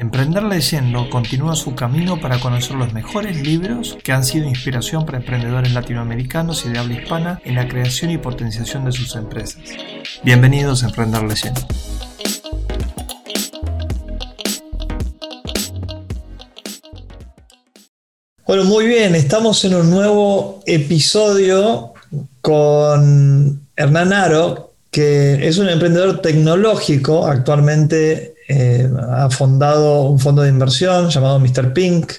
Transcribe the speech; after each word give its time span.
Emprender 0.00 0.44
Leyendo 0.44 1.10
continúa 1.10 1.56
su 1.56 1.74
camino 1.74 2.20
para 2.20 2.38
conocer 2.38 2.76
los 2.76 2.92
mejores 2.92 3.42
libros 3.42 3.98
que 4.04 4.12
han 4.12 4.24
sido 4.24 4.46
inspiración 4.46 5.04
para 5.04 5.18
emprendedores 5.18 5.72
latinoamericanos 5.72 6.64
y 6.64 6.68
de 6.68 6.78
habla 6.78 6.94
hispana 6.94 7.40
en 7.44 7.56
la 7.56 7.66
creación 7.66 8.12
y 8.12 8.18
potenciación 8.18 8.84
de 8.84 8.92
sus 8.92 9.16
empresas. 9.16 9.60
Bienvenidos 10.22 10.84
a 10.84 10.86
Emprender 10.86 11.24
Leyendo. 11.24 11.60
Bueno, 18.46 18.62
muy 18.66 18.86
bien, 18.86 19.16
estamos 19.16 19.64
en 19.64 19.74
un 19.74 19.90
nuevo 19.90 20.62
episodio 20.64 21.94
con 22.40 23.66
Hernán 23.74 24.12
Aro, 24.12 24.74
que 24.92 25.48
es 25.48 25.58
un 25.58 25.68
emprendedor 25.68 26.22
tecnológico, 26.22 27.26
actualmente 27.26 28.37
eh, 28.50 28.90
ha 29.10 29.28
fundado 29.28 30.04
un 30.04 30.18
fondo 30.18 30.40
de 30.40 30.48
inversión 30.48 31.10
llamado 31.10 31.38
Mr. 31.38 31.74
Pink, 31.74 32.10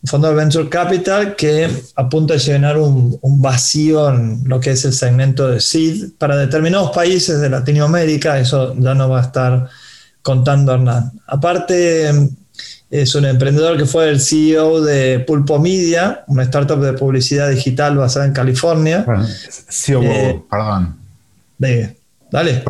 un 0.00 0.08
fondo 0.08 0.28
de 0.28 0.34
venture 0.36 0.68
capital 0.68 1.34
que 1.34 1.68
apunta 1.96 2.34
a 2.34 2.36
llenar 2.36 2.78
un, 2.78 3.18
vacío 3.20 4.08
en 4.08 4.42
lo 4.44 4.60
que 4.60 4.70
es 4.70 4.84
el 4.84 4.92
segmento 4.92 5.48
de 5.48 5.60
seed 5.60 6.12
para 6.18 6.36
determinados 6.36 6.92
países 6.92 7.40
de 7.40 7.50
Latinoamérica. 7.50 8.38
Eso 8.38 8.76
ya 8.78 8.94
nos 8.94 9.10
va 9.10 9.18
a 9.18 9.22
estar 9.22 9.68
contando 10.22 10.72
Hernán. 10.72 11.10
Aparte, 11.26 12.12
es 12.88 13.14
un 13.16 13.24
emprendedor 13.24 13.76
que 13.76 13.86
fue 13.86 14.08
el 14.08 14.20
CEO 14.20 14.82
de 14.82 15.18
Pulpo 15.18 15.58
Media, 15.58 16.22
una 16.28 16.44
startup 16.44 16.78
de 16.78 16.92
publicidad 16.92 17.50
digital 17.50 17.96
basada 17.96 18.26
en 18.26 18.32
California. 18.32 19.04
CEO, 19.68 20.02
eh, 20.04 20.42
perdón. 20.48 20.96
dale. 22.30 22.62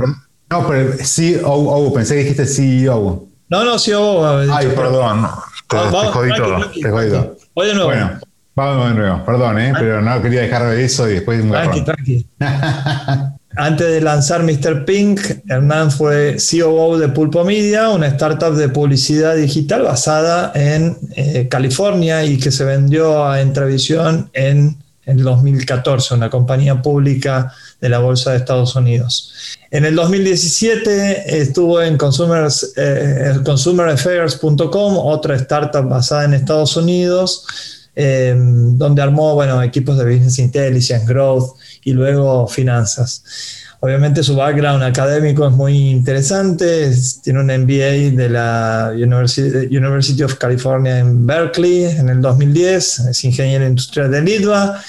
No, 0.50 0.66
pero 0.66 0.92
CEO, 1.02 1.92
pensé 1.92 2.14
que 2.14 2.20
dijiste 2.20 2.46
CEO. 2.46 3.27
No, 3.48 3.64
no, 3.64 3.78
CEO. 3.78 4.52
Ay, 4.52 4.68
perdón. 4.68 5.27
Te, 5.68 5.77
jodí 5.77 6.30
todo. 6.37 6.70
te 6.70 6.91
jodí 6.91 7.10
todo. 7.10 7.37
Voy 7.54 7.66
de 7.66 7.74
nuevo. 7.74 7.88
Bueno, 7.88 8.20
vamos 8.54 8.88
de 8.88 8.95
nuevo. 8.95 9.24
Perdón, 9.24 9.59
¿eh? 9.59 9.73
pero 9.76 10.01
no 10.01 10.23
quería 10.23 10.43
dejar 10.43 10.70
de 10.70 10.85
eso 10.85 11.09
y 11.09 11.15
después 11.15 11.43
un 11.43 11.51
Tranqui, 11.51 11.82
tranqui. 11.82 12.26
Antes 13.59 13.87
de 13.87 14.01
lanzar 14.02 14.43
Mr. 14.43 14.85
Pink, 14.85 15.18
Hernán 15.48 15.90
fue 15.90 16.38
CEO 16.38 16.98
de 16.98 17.09
Pulpo 17.09 17.42
Media, 17.42 17.88
una 17.88 18.07
startup 18.09 18.54
de 18.54 18.68
publicidad 18.68 19.35
digital 19.35 19.82
basada 19.82 20.52
en 20.54 20.98
eh, 21.16 21.48
California 21.48 22.23
y 22.24 22.37
que 22.37 22.51
se 22.51 22.65
vendió 22.65 23.26
a 23.26 23.40
Entravisión 23.40 24.29
en 24.35 24.76
el 25.07 25.23
2014, 25.23 26.15
una 26.15 26.29
compañía 26.29 26.82
pública 26.82 27.51
de 27.80 27.88
la 27.88 27.99
Bolsa 27.99 28.32
de 28.32 28.38
Estados 28.38 28.74
Unidos. 28.77 29.32
En 29.71 29.85
el 29.85 29.95
2017 29.95 31.41
estuvo 31.41 31.82
en 31.82 31.96
Consumers, 31.96 32.73
eh, 32.77 33.35
consumeraffairs.com, 33.45 34.96
otra 34.99 35.37
startup 35.37 35.88
basada 35.88 36.24
en 36.24 36.35
Estados 36.35 36.77
Unidos, 36.77 37.45
em, 37.95 38.79
donde 38.79 39.02
armó 39.02 39.35
bueno, 39.35 39.63
equipos 39.63 39.99
de 39.99 40.04
Business 40.04 40.38
Intelligence, 40.38 41.07
Growth 41.07 41.57
y 41.85 41.93
luego 41.93 42.47
finanzas. 42.47 43.23
Obviamente 43.80 44.23
su 44.23 44.35
background 44.35 44.82
académico 44.82 45.47
es 45.47 45.52
muy 45.52 45.91
interesante, 45.91 46.91
tiene 47.23 47.41
un 47.41 47.51
MBA 47.51 48.16
de 48.16 48.29
la 48.30 48.93
University, 48.95 50.23
of 50.23 50.35
California 50.37 50.99
en 50.99 51.27
Berkeley 51.27 51.85
en 51.85 52.09
el 52.09 52.23
2010, 52.23 53.01
es 53.10 53.24
ingeniero 53.24 53.66
industrial 53.66 54.10
de 54.10 54.23
Lidva 54.23 54.82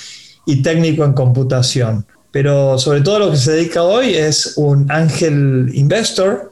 y 0.45 0.61
técnico 0.61 1.03
en 1.03 1.13
computación 1.13 2.05
pero 2.31 2.77
sobre 2.77 3.01
todo 3.01 3.19
lo 3.19 3.31
que 3.31 3.37
se 3.37 3.53
dedica 3.53 3.83
hoy 3.83 4.13
es 4.13 4.53
un 4.57 4.91
ángel 4.91 5.71
investor 5.73 6.51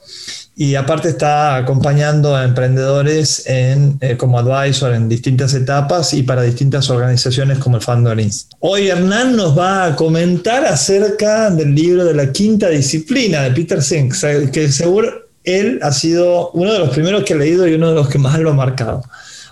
y 0.58 0.76
aparte 0.76 1.10
está 1.10 1.58
acompañando 1.58 2.34
a 2.34 2.46
emprendedores 2.46 3.46
en, 3.46 3.98
eh, 4.00 4.16
como 4.16 4.40
advisor 4.40 4.94
en 4.94 5.10
distintas 5.10 5.54
etapas 5.54 6.14
y 6.14 6.24
para 6.24 6.44
distintas 6.44 6.90
organizaciones 6.90 7.60
como 7.60 7.76
el 7.76 7.84
Funding 7.84 8.30
Hoy 8.60 8.88
Hernán 8.88 9.36
nos 9.36 9.58
va 9.58 9.86
a 9.86 9.96
comentar 9.96 10.66
acerca 10.66 11.50
del 11.50 11.76
libro 11.76 12.06
de 12.06 12.14
la 12.14 12.32
quinta 12.32 12.70
disciplina 12.70 13.42
de 13.42 13.52
Peter 13.52 13.82
Sink, 13.82 14.16
que 14.52 14.72
seguro 14.72 15.26
él 15.44 15.80
ha 15.82 15.92
sido 15.92 16.52
uno 16.52 16.72
de 16.72 16.80
los 16.80 16.90
primeros 16.90 17.24
que 17.26 17.34
he 17.34 17.38
leído 17.38 17.68
y 17.68 17.74
uno 17.74 17.90
de 17.90 17.96
los 17.96 18.08
que 18.08 18.18
más 18.18 18.40
lo 18.40 18.52
ha 18.52 18.54
marcado. 18.54 19.04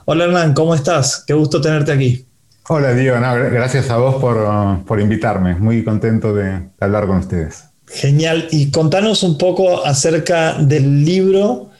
Hola 0.05 0.23
Hernán, 0.25 0.53
¿cómo 0.53 0.73
estás? 0.73 1.23
Qué 1.27 1.33
gusto 1.33 1.59
tenerte 1.59 1.91
aquí. 1.91 2.25
Hola 2.69 2.93
Diego, 2.93 3.17
gracias 3.19 3.89
a 3.89 3.97
vos 3.97 4.21
por, 4.21 5.01
invitarme, 5.01 5.55
muy 5.55 5.83
contento 5.83 6.33
de, 6.33 6.69
hablar 6.79 7.07
con 7.07 7.17
ustedes. 7.17 7.65
Genial, 7.87 8.47
y 8.51 8.71
contanos 8.71 9.21
un 9.23 9.37
poco 9.37 9.85
acerca 9.85 10.53
del 10.53 11.03
libro 11.03 11.71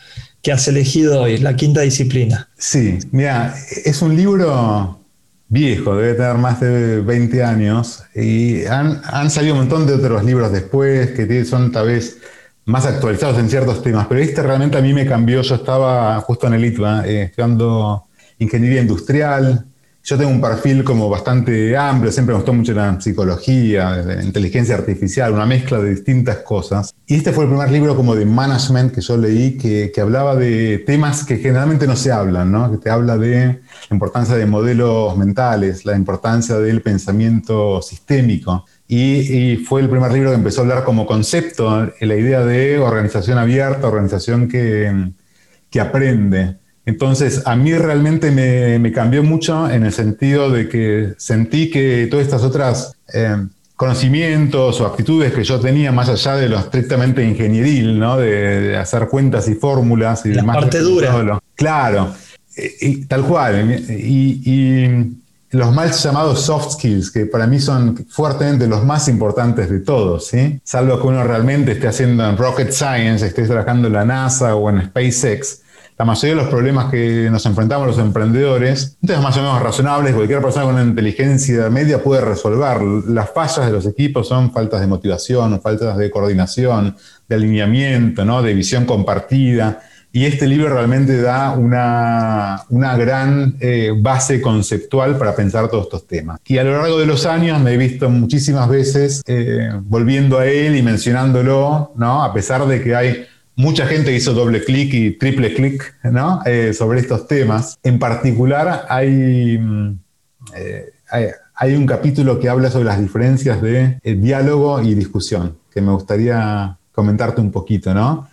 que 0.41 0.51
has 0.51 0.67
elegido 0.67 1.21
hoy, 1.21 1.37
La 1.37 1.55
Quinta 1.55 1.79
Disciplina. 1.79 2.49
Sí, 2.57 2.99
mira, 3.11 3.55
es 3.85 4.01
un 4.01 4.13
libro 4.17 4.99
viejo, 5.47 5.95
debe 5.95 6.15
tener 6.15 6.35
más 6.35 6.59
de 6.59 6.99
20 6.99 7.43
años, 7.45 8.03
y 8.13 8.65
han, 8.65 9.29
salido 9.29 9.53
un 9.53 9.61
montón 9.61 9.87
de 9.87 9.93
otros 9.93 10.25
libros 10.25 10.51
después 10.51 11.11
que 11.11 11.45
son 11.45 11.71
tal 11.71 11.87
vez 11.87 12.17
más 12.65 12.85
actualizados 12.85 13.39
en 13.39 13.49
ciertos 13.49 13.81
temas, 13.81 14.07
pero 14.07 14.19
este 14.19 14.43
realmente 14.43 14.77
a 14.77 14.81
mí 14.81 14.93
me 14.93 15.05
cambió, 15.05 15.41
yo 15.43 15.55
estaba 15.55 16.19
justo 16.19 16.47
en 16.47 16.55
el 16.55 16.65
ITBA 16.65 17.07
eh, 17.07 17.23
estudiando 17.23 18.03
ingeniería 18.37 18.81
industrial, 18.81 19.65
yo 20.03 20.17
tengo 20.17 20.31
un 20.31 20.41
perfil 20.41 20.83
como 20.83 21.09
bastante 21.09 21.77
amplio, 21.77 22.11
siempre 22.11 22.33
me 22.33 22.39
gustó 22.39 22.51
mucho 22.51 22.73
la 22.73 22.99
psicología, 22.99 23.91
la 23.91 24.21
inteligencia 24.21 24.75
artificial, 24.75 25.31
una 25.31 25.45
mezcla 25.45 25.79
de 25.79 25.91
distintas 25.91 26.37
cosas. 26.39 26.93
Y 27.07 27.15
este 27.15 27.31
fue 27.31 27.45
el 27.45 27.49
primer 27.49 27.71
libro 27.71 27.95
como 27.95 28.13
de 28.13 28.25
management 28.25 28.93
que 28.93 28.99
yo 28.99 29.15
leí 29.15 29.57
que, 29.57 29.93
que 29.95 30.01
hablaba 30.01 30.35
de 30.35 30.79
temas 30.79 31.23
que 31.23 31.37
generalmente 31.37 31.87
no 31.87 31.95
se 31.95 32.11
hablan, 32.11 32.51
¿no? 32.51 32.69
que 32.69 32.79
te 32.79 32.89
habla 32.89 33.17
de 33.17 33.61
la 33.89 33.93
importancia 33.93 34.35
de 34.35 34.45
modelos 34.45 35.17
mentales, 35.17 35.85
la 35.85 35.95
importancia 35.95 36.57
del 36.57 36.81
pensamiento 36.81 37.81
sistémico. 37.81 38.65
Y, 38.85 39.53
y, 39.53 39.57
fue 39.57 39.81
el 39.81 39.89
primer 39.89 40.11
libro 40.11 40.31
que 40.31 40.35
empezó 40.35 40.61
a 40.61 40.63
hablar 40.65 40.83
como 40.83 41.05
concepto, 41.05 41.89
la 42.01 42.15
idea 42.15 42.45
de 42.45 42.77
organización 42.77 43.37
abierta, 43.37 43.87
organización 43.87 44.49
que, 44.49 45.13
que 45.69 45.79
aprende. 45.79 46.57
Entonces, 46.85 47.43
a 47.45 47.55
mí 47.55 47.73
realmente 47.73 48.31
me, 48.31 48.91
cambió 48.91 49.23
mucho 49.23 49.69
en 49.69 49.85
el 49.85 49.93
sentido 49.93 50.49
de 50.49 50.67
que 50.67 51.13
sentí 51.17 51.69
que 51.69 52.07
todas 52.09 52.25
estas 52.25 52.43
otras 52.43 52.95
eh, 53.13 53.37
conocimientos 53.75 54.81
o 54.81 54.85
actitudes 54.85 55.33
que 55.33 55.43
yo 55.43 55.59
tenía, 55.59 55.91
más 55.91 56.09
allá 56.09 56.35
de 56.35 56.49
lo 56.49 56.59
estrictamente 56.59 57.23
ingenieril, 57.23 57.97
¿no? 57.97 58.17
de, 58.17 58.75
hacer 58.75 59.07
cuentas 59.07 59.47
y 59.47 59.55
fórmulas 59.55 60.25
y 60.25 60.33
La 60.33 60.43
parte 60.43 60.79
dura. 60.79 61.39
claro, 61.55 62.13
y, 62.81 63.05
tal 63.05 63.23
cual. 63.23 63.81
Y, 63.89 65.19
los 65.51 65.71
mal 65.71 65.91
llamados 65.91 66.41
soft 66.41 66.71
skills, 66.73 67.11
que 67.11 67.27
para 67.27 67.45
mí 67.45 67.59
son 67.59 68.07
fuertemente 68.09 68.65
los 68.65 68.83
más 68.83 69.07
importantes 69.07 69.69
de 69.69 69.81
todos, 69.81 70.25
¿sí? 70.25 70.59
salvo 70.63 70.99
que 70.99 71.05
uno 71.05 71.23
realmente 71.23 71.73
esté 71.73 71.87
haciendo 71.87 72.27
en 72.27 72.37
rocket 72.37 72.71
science, 72.71 73.23
esté 73.23 73.45
trabajando 73.45 73.87
en 73.87 73.93
la 73.93 74.03
NASA 74.03 74.55
o 74.55 74.67
en 74.71 74.83
SpaceX 74.87 75.62
la 75.97 76.05
mayoría 76.05 76.35
de 76.35 76.41
los 76.41 76.49
problemas 76.49 76.89
que 76.91 77.29
nos 77.29 77.45
enfrentamos 77.45 77.87
los 77.87 77.99
emprendedores, 77.99 78.97
entonces 79.01 79.23
más 79.23 79.37
o 79.37 79.41
menos 79.41 79.61
razonables, 79.61 80.15
cualquier 80.15 80.41
persona 80.41 80.65
con 80.65 80.75
una 80.75 80.83
inteligencia 80.83 81.69
media 81.69 82.01
puede 82.01 82.21
resolver. 82.21 82.81
Las 83.07 83.31
fallas 83.31 83.65
de 83.65 83.71
los 83.71 83.85
equipos 83.85 84.27
son 84.27 84.51
faltas 84.51 84.81
de 84.81 84.87
motivación, 84.87 85.61
faltas 85.61 85.97
de 85.97 86.09
coordinación, 86.09 86.95
de 87.27 87.35
alineamiento, 87.35 88.25
¿no? 88.25 88.41
de 88.41 88.53
visión 88.53 88.85
compartida. 88.85 89.81
Y 90.15 90.25
este 90.25 90.45
libro 90.45 90.69
realmente 90.69 91.19
da 91.19 91.53
una, 91.53 92.63
una 92.69 92.95
gran 92.95 93.55
eh, 93.59 93.91
base 93.97 94.41
conceptual 94.41 95.17
para 95.17 95.35
pensar 95.35 95.69
todos 95.69 95.85
estos 95.85 96.05
temas. 96.05 96.39
Y 96.45 96.59
a 96.59 96.63
lo 96.63 96.77
largo 96.77 96.99
de 96.99 97.07
los 97.07 97.25
años 97.25 97.59
me 97.59 97.73
he 97.73 97.77
visto 97.77 98.11
muchísimas 98.11 98.69
veces 98.69 99.23
eh, 99.25 99.71
volviendo 99.81 100.37
a 100.37 100.45
él 100.45 100.75
y 100.75 100.83
mencionándolo, 100.83 101.93
¿no? 101.95 102.23
a 102.23 102.31
pesar 102.31 102.67
de 102.67 102.83
que 102.83 102.95
hay 102.95 103.25
mucha 103.55 103.85
gente 103.85 104.13
hizo 104.13 104.33
doble 104.33 104.63
clic 104.63 104.93
y 104.93 105.11
triple 105.11 105.53
clic 105.53 105.95
¿no? 106.03 106.41
Eh, 106.45 106.73
sobre 106.73 106.99
estos 106.99 107.27
temas. 107.27 107.77
En 107.83 107.99
particular, 107.99 108.87
mm, 108.89 109.91
eh, 110.55 110.85
hay, 111.09 111.25
hay, 111.55 111.75
un 111.75 111.85
capítulo 111.85 112.39
que 112.39 112.49
habla 112.49 112.69
sobre 112.69 112.85
las 112.85 112.99
diferencias 112.99 113.61
de 113.61 113.99
eh, 114.03 114.15
diálogo 114.15 114.81
y 114.81 114.95
discusión, 114.95 115.57
que 115.71 115.81
me 115.81 115.91
gustaría 115.91 116.77
comentarte 116.91 117.41
un 117.41 117.51
poquito, 117.51 117.93
¿no? 117.93 118.29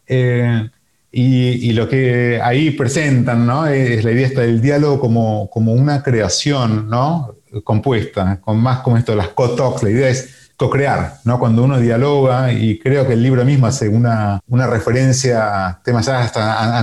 Y, 1.12 1.72
lo 1.72 1.88
que 1.88 2.40
ahí 2.42 2.70
presentan, 2.70 3.46
¿no? 3.46 3.66
Es 3.66 4.04
la 4.04 4.12
idea 4.12 4.28
del 4.28 4.60
diálogo 4.60 5.00
como, 5.00 5.50
como 5.50 5.72
una 5.72 6.02
creación, 6.02 6.88
¿no? 6.88 7.34
Compuesta, 7.64 8.40
con 8.40 8.60
más 8.60 8.80
como 8.80 8.96
esto 8.96 9.16
las 9.16 9.28
co-talks. 9.28 9.82
La 9.82 9.90
idea 9.90 10.08
es 10.08 10.49
co-crear, 10.60 11.14
¿no? 11.24 11.38
Cuando 11.38 11.64
uno 11.64 11.80
dialoga, 11.80 12.52
y 12.52 12.78
creo 12.78 13.06
que 13.06 13.14
el 13.14 13.22
libro 13.22 13.46
mismo 13.46 13.66
hace 13.66 13.88
una, 13.88 14.42
una 14.46 14.66
referencia 14.66 15.68
a 15.68 15.82
temas 15.82 16.06
hasta 16.06 16.78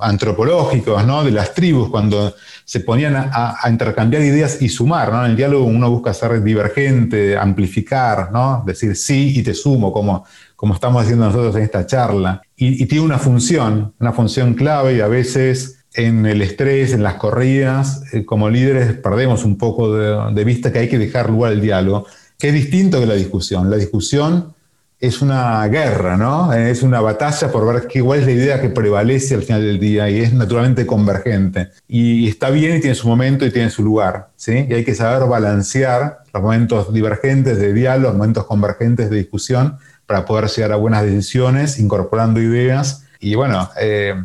antropológicos, 0.00 1.06
¿no? 1.06 1.22
De 1.22 1.30
las 1.30 1.54
tribus, 1.54 1.88
cuando 1.88 2.34
se 2.64 2.80
ponían 2.80 3.14
a, 3.14 3.60
intercambiar 3.70 4.24
ideas 4.24 4.60
y 4.60 4.68
sumar, 4.68 5.12
¿no? 5.12 5.24
En 5.24 5.30
el 5.30 5.36
diálogo 5.36 5.66
uno 5.66 5.88
busca 5.88 6.12
ser 6.12 6.42
divergente, 6.42 7.38
amplificar, 7.38 8.32
¿no? 8.32 8.64
Decir 8.66 8.96
sí 8.96 9.38
y 9.38 9.44
te 9.44 9.54
sumo, 9.54 9.92
como, 9.92 10.24
como 10.56 10.74
estamos 10.74 11.04
haciendo 11.04 11.26
nosotros 11.26 11.54
en 11.54 11.62
esta 11.62 11.86
charla. 11.86 12.42
Y, 12.56 12.86
tiene 12.86 13.04
una 13.04 13.20
función, 13.20 13.94
una 14.00 14.12
función 14.12 14.54
clave 14.54 14.96
y 14.96 15.00
a 15.00 15.06
veces 15.06 15.84
en 15.94 16.26
el 16.26 16.42
estrés, 16.42 16.92
en 16.92 17.04
las 17.04 17.14
corridas, 17.14 18.02
eh, 18.12 18.24
como 18.24 18.50
líderes 18.50 18.94
perdemos 18.94 19.44
un 19.44 19.58
poco 19.58 19.94
de, 19.94 20.44
vista 20.44 20.72
que 20.72 20.80
hay 20.80 20.88
que 20.88 20.98
dejar 20.98 21.30
lugar 21.30 21.52
al 21.52 21.60
diálogo, 21.60 22.06
que 22.42 22.48
es 22.48 22.54
distinto 22.54 22.98
que 22.98 23.06
la 23.06 23.14
discusión. 23.14 23.70
La 23.70 23.76
discusión 23.76 24.52
es 24.98 25.22
una 25.22 25.64
guerra, 25.68 26.16
¿no? 26.16 26.52
Es 26.52 26.82
una 26.82 27.00
batalla 27.00 27.52
por 27.52 27.72
ver 27.72 27.86
qué, 27.86 28.02
cuál 28.02 28.18
es 28.18 28.26
la 28.26 28.32
idea 28.32 28.60
que 28.60 28.68
prevalece 28.68 29.36
al 29.36 29.44
final 29.44 29.62
del 29.62 29.78
día 29.78 30.10
y 30.10 30.18
es 30.18 30.32
naturalmente 30.32 30.84
convergente. 30.84 31.68
Y, 31.86 32.26
está 32.26 32.50
bien 32.50 32.78
y 32.78 32.80
tiene 32.80 32.96
su 32.96 33.06
momento 33.06 33.46
y 33.46 33.52
tiene 33.52 33.70
su 33.70 33.84
lugar, 33.84 34.30
¿sí? 34.34 34.66
Y 34.68 34.74
hay 34.74 34.84
que 34.84 34.96
saber 34.96 35.28
balancear 35.28 36.24
los 36.34 36.42
momentos 36.42 36.92
divergentes 36.92 37.58
de 37.58 37.72
diálogo, 37.72 38.08
los 38.08 38.18
momentos 38.18 38.44
convergentes 38.46 39.08
de 39.08 39.18
discusión 39.18 39.78
para 40.06 40.24
poder 40.24 40.50
llegar 40.50 40.72
a 40.72 40.76
buenas 40.76 41.04
decisiones, 41.04 41.78
incorporando 41.78 42.40
ideas 42.40 43.04
y 43.20 43.36
bueno, 43.36 43.70
eh, 43.80 44.20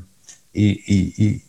y, 0.51 0.71
y, 0.87 1.43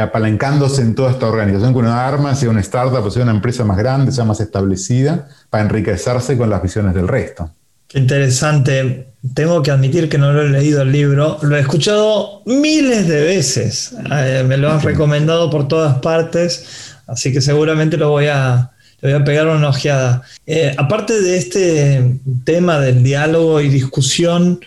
apalancándose 0.00 0.82
en 0.82 0.94
toda 0.94 1.10
esta 1.10 1.26
organización 1.26 1.72
que 1.72 1.78
uno 1.78 1.92
arma, 1.92 2.34
sea 2.34 2.50
una 2.50 2.60
startup 2.60 3.04
o 3.04 3.10
sea 3.10 3.22
una 3.22 3.32
empresa 3.32 3.64
más 3.64 3.76
grande, 3.76 4.12
sea 4.12 4.24
más 4.24 4.40
establecida, 4.40 5.28
para 5.50 5.64
enriquecerse 5.64 6.36
con 6.36 6.50
las 6.50 6.62
visiones 6.62 6.94
del 6.94 7.08
resto. 7.08 7.50
Qué 7.88 8.00
interesante. 8.00 9.08
Tengo 9.34 9.62
que 9.62 9.70
admitir 9.70 10.08
que 10.08 10.18
no 10.18 10.32
lo 10.32 10.42
he 10.42 10.48
leído 10.48 10.82
el 10.82 10.92
libro, 10.92 11.38
lo 11.42 11.56
he 11.56 11.60
escuchado 11.60 12.42
miles 12.46 13.08
de 13.08 13.22
veces, 13.22 13.94
eh, 14.12 14.44
me 14.46 14.56
lo 14.56 14.70
han 14.70 14.80
recomendado 14.82 15.50
por 15.50 15.66
todas 15.66 15.98
partes, 15.98 16.94
así 17.06 17.32
que 17.32 17.40
seguramente 17.40 17.96
lo 17.96 18.10
voy 18.10 18.26
a, 18.26 18.70
le 19.00 19.12
voy 19.12 19.22
a 19.22 19.24
pegar 19.24 19.48
una 19.48 19.68
ojeada. 19.68 20.22
Eh, 20.46 20.74
aparte 20.78 21.20
de 21.20 21.36
este 21.36 22.20
tema 22.44 22.78
del 22.78 23.02
diálogo 23.02 23.60
y 23.60 23.68
discusión 23.68 24.60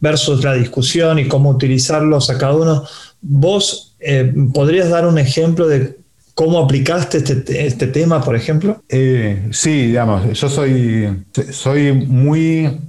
versus 0.00 0.44
la 0.44 0.54
discusión 0.54 1.18
y 1.18 1.26
cómo 1.26 1.50
utilizarlos 1.50 2.30
a 2.30 2.38
cada 2.38 2.54
uno, 2.54 2.84
vos 3.20 3.93
eh, 4.04 4.32
¿Podrías 4.52 4.90
dar 4.90 5.06
un 5.06 5.18
ejemplo 5.18 5.66
de 5.66 5.96
cómo 6.34 6.58
aplicaste 6.58 7.18
este, 7.18 7.66
este 7.66 7.86
tema, 7.86 8.22
por 8.22 8.36
ejemplo? 8.36 8.82
Eh, 8.88 9.48
sí, 9.50 9.86
digamos, 9.86 10.38
yo 10.38 10.48
soy, 10.48 11.24
soy 11.50 11.92
muy 11.92 12.80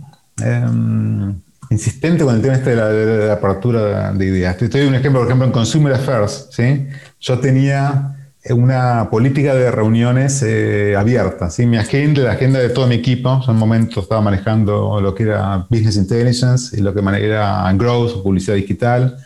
em, 0.44 1.34
insistente 1.70 2.24
con 2.24 2.36
el 2.36 2.42
tema 2.42 2.56
este 2.56 2.76
de 2.76 3.28
la, 3.28 3.34
apertura 3.34 4.12
de 4.12 4.26
ideas. 4.26 4.58
Te 4.58 4.68
doy 4.68 4.88
un 4.88 4.96
ejemplo, 4.96 5.22
por 5.22 5.28
ejemplo, 5.28 5.46
en 5.46 5.54
Consumer 5.54 5.94
Affairs, 5.94 6.50
¿sí? 6.52 6.88
Yo 7.22 7.40
tenía 7.40 8.16
una 8.50 9.10
política 9.10 9.56
de 9.56 9.72
reuniones 9.72 10.44
eh, 10.44 10.96
abierta. 10.96 11.50
¿sí? 11.50 11.66
Mi 11.66 11.78
agenda, 11.78 12.22
la 12.22 12.32
agenda 12.34 12.60
de 12.60 12.70
todo 12.70 12.86
mi 12.88 12.96
equipo, 12.96 13.42
en 13.44 13.50
un 13.52 13.58
momento 13.58 14.02
estaba 14.02 14.22
manejando 14.22 15.00
lo 15.02 15.16
que 15.16 15.24
era 15.24 15.66
Business 15.70 15.96
Intelligence 15.96 16.78
y 16.78 16.82
lo 16.82 16.94
que 16.94 17.00
era 17.26 17.72
Growth, 17.74 18.22
publicidad 18.22 18.56
digital, 18.56 19.18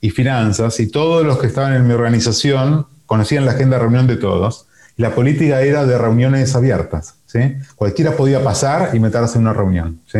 y 0.00 0.10
finanzas, 0.10 0.78
y 0.80 0.88
todos 0.88 1.24
los 1.24 1.38
que 1.38 1.46
estaban 1.46 1.74
en 1.74 1.86
mi 1.86 1.94
organización 1.94 2.86
conocían 3.06 3.44
la 3.44 3.52
agenda 3.52 3.76
de 3.76 3.82
reunión 3.82 4.06
de 4.06 4.16
todos. 4.16 4.66
La 4.96 5.14
política 5.14 5.62
era 5.62 5.86
de 5.86 5.96
reuniones 5.96 6.54
abiertas. 6.56 7.14
Cualquiera 7.76 8.16
podía 8.16 8.42
pasar 8.42 8.90
y 8.94 9.00
meterse 9.00 9.36
en 9.36 9.42
una 9.42 9.52
reunión. 9.52 10.00
¿sí? 10.06 10.18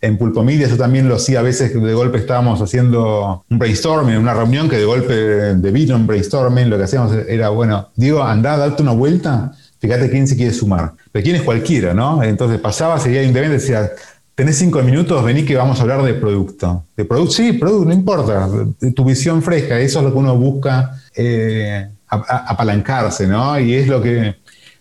En 0.00 0.16
Pulpomidia 0.16 0.68
yo 0.68 0.76
también 0.76 1.08
lo 1.08 1.16
hacía, 1.16 1.40
a 1.40 1.42
veces 1.42 1.74
de 1.74 1.94
golpe 1.94 2.18
estábamos 2.18 2.60
haciendo 2.60 3.44
un 3.48 3.58
brainstorming, 3.58 4.16
una 4.16 4.34
reunión 4.34 4.68
que 4.68 4.76
de 4.76 4.84
golpe 4.84 5.14
de 5.14 5.70
vino 5.70 5.96
un 5.96 6.06
brainstorming, 6.06 6.70
lo 6.70 6.78
que 6.78 6.84
hacíamos 6.84 7.12
era, 7.28 7.48
bueno, 7.48 7.88
digo, 7.96 8.22
anda, 8.22 8.56
date 8.56 8.82
una 8.82 8.92
vuelta, 8.92 9.52
fíjate 9.80 10.08
quién 10.10 10.28
se 10.28 10.36
quiere 10.36 10.52
sumar. 10.52 10.92
De 11.12 11.22
quién 11.22 11.36
es 11.36 11.42
cualquiera, 11.42 11.94
¿no? 11.94 12.22
Entonces 12.22 12.60
pasaba, 12.60 12.98
seguía 12.98 13.22
independiente, 13.22 13.60
decía, 13.60 13.90
tenés 14.38 14.56
cinco 14.56 14.80
minutos, 14.82 15.24
vení 15.24 15.44
que 15.44 15.56
vamos 15.56 15.80
a 15.80 15.82
hablar 15.82 16.00
de 16.04 16.14
producto. 16.14 16.84
De 16.96 17.04
producto, 17.04 17.32
sí, 17.32 17.54
producto, 17.54 17.88
no 17.88 17.92
importa. 17.92 18.48
Tu 18.94 19.04
visión 19.04 19.42
fresca, 19.42 19.80
eso 19.80 19.98
es 19.98 20.04
lo 20.04 20.12
que 20.12 20.18
uno 20.18 20.36
busca 20.36 20.92
eh, 21.16 21.88
apalancarse, 22.06 23.26
¿no? 23.26 23.58
Y 23.58 23.74
es 23.74 23.88
lo 23.88 24.00
que 24.00 24.36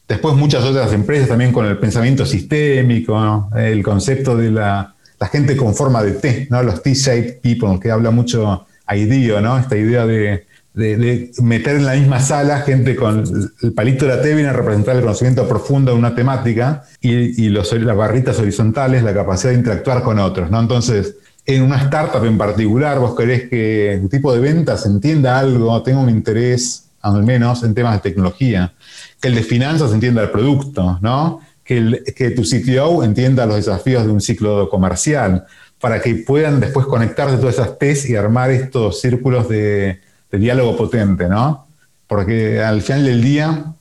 después 0.08 0.36
muchas 0.36 0.64
otras 0.64 0.94
empresas 0.94 1.30
también 1.30 1.52
con 1.52 1.66
el 1.66 1.80
pensamiento 1.80 2.24
sistémico, 2.24 3.50
el 3.56 3.82
concepto 3.82 4.38
de 4.38 4.52
la, 4.52 4.94
gente 5.32 5.58
con 5.58 5.74
forma 5.74 6.04
de 6.04 6.12
T, 6.12 6.48
¿no? 6.52 6.62
Los 6.62 6.84
T-shaped 6.84 7.42
people, 7.42 7.80
que 7.82 7.90
habla 7.90 8.12
mucho 8.12 8.68
IDEO, 8.88 9.42
¿no? 9.42 9.58
Esta 9.58 9.76
idea 9.76 10.06
de 10.06 10.46
de, 10.78 11.32
meter 11.42 11.78
en 11.78 11.86
la 11.86 11.96
misma 11.96 12.20
sala 12.20 12.60
gente 12.60 12.96
con 12.96 13.24
el 13.64 13.74
palito 13.74 14.06
de 14.06 14.16
la 14.16 14.22
T 14.22 14.34
viene 14.36 14.50
a 14.50 14.54
representar 14.54 14.96
el 14.96 15.02
conocimiento 15.02 15.48
profundo 15.48 15.92
de 15.92 15.98
una 15.98 16.14
temática 16.14 16.84
y, 17.02 17.50
los, 17.50 17.74
las 17.74 17.98
barritas 17.98 18.38
horizontales, 18.40 19.02
la 19.02 19.14
capacidad 19.14 19.52
de 19.52 19.58
interactuar 19.58 20.04
con 20.04 20.20
otros. 20.20 20.52
¿no? 20.52 20.60
Entonces, 20.60 21.16
en 21.46 21.64
una 21.64 21.78
startup 21.78 22.24
en 22.26 22.38
particular, 22.38 23.00
vos 23.00 23.16
querés 23.16 23.50
que 23.50 23.94
el 23.94 24.08
tipo 24.08 24.32
de 24.34 24.40
ventas 24.40 24.86
entienda 24.86 25.40
algo, 25.40 25.82
tenga 25.82 26.00
un 26.00 26.10
interés, 26.10 26.90
al 27.02 27.24
menos, 27.24 27.64
en 27.64 27.74
temas 27.74 27.96
de 27.96 28.10
tecnología, 28.10 28.74
que 29.20 29.30
el 29.30 29.36
de 29.36 29.44
finanzas 29.44 29.92
entienda 29.94 30.22
el 30.22 30.30
producto, 30.30 31.00
¿no? 31.02 31.42
que, 31.64 31.78
el, 31.78 32.04
que 32.16 32.30
tu 32.32 32.44
CTO 32.44 33.04
entienda 33.04 33.48
los 33.48 33.56
desafíos 33.56 34.06
de 34.06 34.12
un 34.12 34.22
ciclo 34.22 34.70
comercial, 34.70 35.46
para 35.80 36.02
que 36.02 36.16
puedan 36.16 36.60
después 36.60 36.86
conectarse 36.86 37.38
todas 37.38 37.56
esas 37.56 37.80
T's 37.80 38.10
y 38.10 38.16
armar 38.16 38.52
estos 38.52 39.02
círculos 39.02 39.48
de, 39.50 40.02
de 40.32 40.38
diálogo 40.38 40.76
potente, 40.76 41.28
¿no? 41.28 41.68
Porque 42.08 42.62
al 42.62 42.82
final 42.82 43.06
del 43.06 43.22
día, 43.22 43.74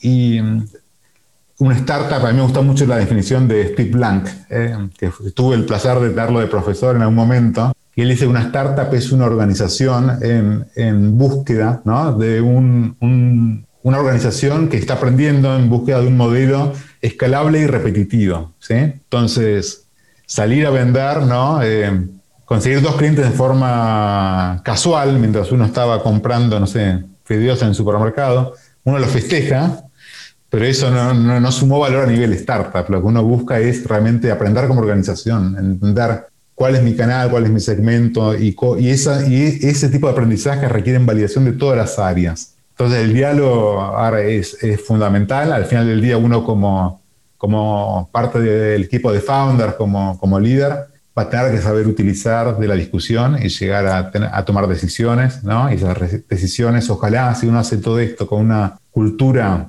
y 0.00 0.40
mm, 0.40 0.66
una 1.58 1.76
startup, 1.76 2.24
a 2.24 2.30
mí 2.30 2.36
me 2.36 2.42
gusta 2.42 2.62
mucho 2.62 2.86
la 2.86 2.96
definición 2.96 3.46
de 3.46 3.72
Steve 3.72 3.90
Blank, 3.90 4.28
eh, 4.48 4.88
que 4.98 5.10
tuve 5.34 5.56
el 5.56 5.64
placer 5.64 5.98
de 6.00 6.12
darlo 6.12 6.40
de 6.40 6.46
profesor 6.46 6.96
en 6.96 7.02
algún 7.02 7.16
momento, 7.16 7.72
y 7.94 8.02
él 8.02 8.08
dice 8.08 8.26
una 8.26 8.42
startup 8.42 8.92
es 8.94 9.12
una 9.12 9.26
organización 9.26 10.18
en, 10.22 11.18
búsqueda 11.18 11.82
¿no? 11.84 12.16
de 12.16 12.40
un, 12.40 13.66
una 13.82 13.98
organización 13.98 14.68
que 14.68 14.76
está 14.76 14.94
aprendiendo 14.94 15.54
en 15.56 15.68
búsqueda 15.68 16.00
de 16.00 16.06
un 16.06 16.16
modelo 16.16 16.72
escalable 17.02 17.60
y 17.60 17.66
repetitivo. 17.66 18.52
¿sí? 18.58 18.74
Entonces, 18.74 19.86
salir 20.26 20.66
a 20.66 20.70
vender, 20.70 21.22
¿no? 21.22 21.60
Eh, 21.62 22.06
conseguir 22.50 22.82
dos 22.82 22.96
clientes 22.96 23.24
de 23.24 23.30
forma 23.30 24.60
casual, 24.64 25.20
mientras 25.20 25.52
uno 25.52 25.64
estaba 25.66 26.02
comprando, 26.02 26.58
no 26.58 26.66
sé, 26.66 27.04
fideos 27.22 27.62
en 27.62 27.68
el 27.68 27.74
supermercado, 27.76 28.54
uno 28.82 28.98
los 28.98 29.08
festeja, 29.08 29.84
pero 30.48 30.64
eso 30.64 30.90
no, 30.90 31.52
sumó 31.52 31.78
valor 31.78 32.08
a 32.08 32.10
nivel 32.10 32.32
startup. 32.32 32.90
Lo 32.90 33.00
que 33.00 33.06
uno 33.06 33.22
busca 33.22 33.60
es 33.60 33.86
realmente 33.86 34.32
aprender 34.32 34.66
como 34.66 34.80
organización, 34.80 35.56
entender 35.56 36.26
cuál 36.56 36.74
es 36.74 36.82
mi 36.82 36.96
canal, 36.96 37.30
cuál 37.30 37.44
es 37.44 37.50
mi 37.50 37.60
segmento, 37.60 38.36
y, 38.36 38.56
ese 38.90 39.88
tipo 39.88 40.08
de 40.08 40.12
aprendizaje 40.12 40.68
requieren 40.68 41.06
validación 41.06 41.44
de 41.44 41.52
todas 41.52 41.76
las 41.76 42.00
áreas. 42.00 42.56
Entonces 42.70 42.98
el 42.98 43.14
diálogo 43.14 43.96
es, 44.18 44.58
fundamental. 44.84 45.52
Al 45.52 45.66
final 45.66 45.86
del 45.86 46.00
día 46.00 46.16
uno 46.16 46.42
como, 46.42 48.10
parte 48.10 48.40
del 48.40 48.82
equipo 48.82 49.12
de 49.12 49.20
founders, 49.20 49.74
como 49.74 50.40
líder, 50.40 50.89
a 51.14 51.28
tener 51.28 51.52
que 51.52 51.60
saber 51.60 51.86
utilizar 51.86 52.58
de 52.58 52.68
la 52.68 52.74
discusión 52.74 53.38
y 53.42 53.48
llegar 53.48 53.86
a, 53.86 54.44
tomar 54.44 54.66
decisiones, 54.66 55.44
¿no? 55.44 55.70
Y 55.70 55.74
esas 55.74 55.96
decisiones, 56.28 56.88
ojalá, 56.90 57.34
si 57.34 57.46
uno 57.46 57.58
hace 57.58 57.78
todo 57.78 57.98
esto 57.98 58.26
con 58.26 58.40
una 58.40 58.78
cultura 58.90 59.68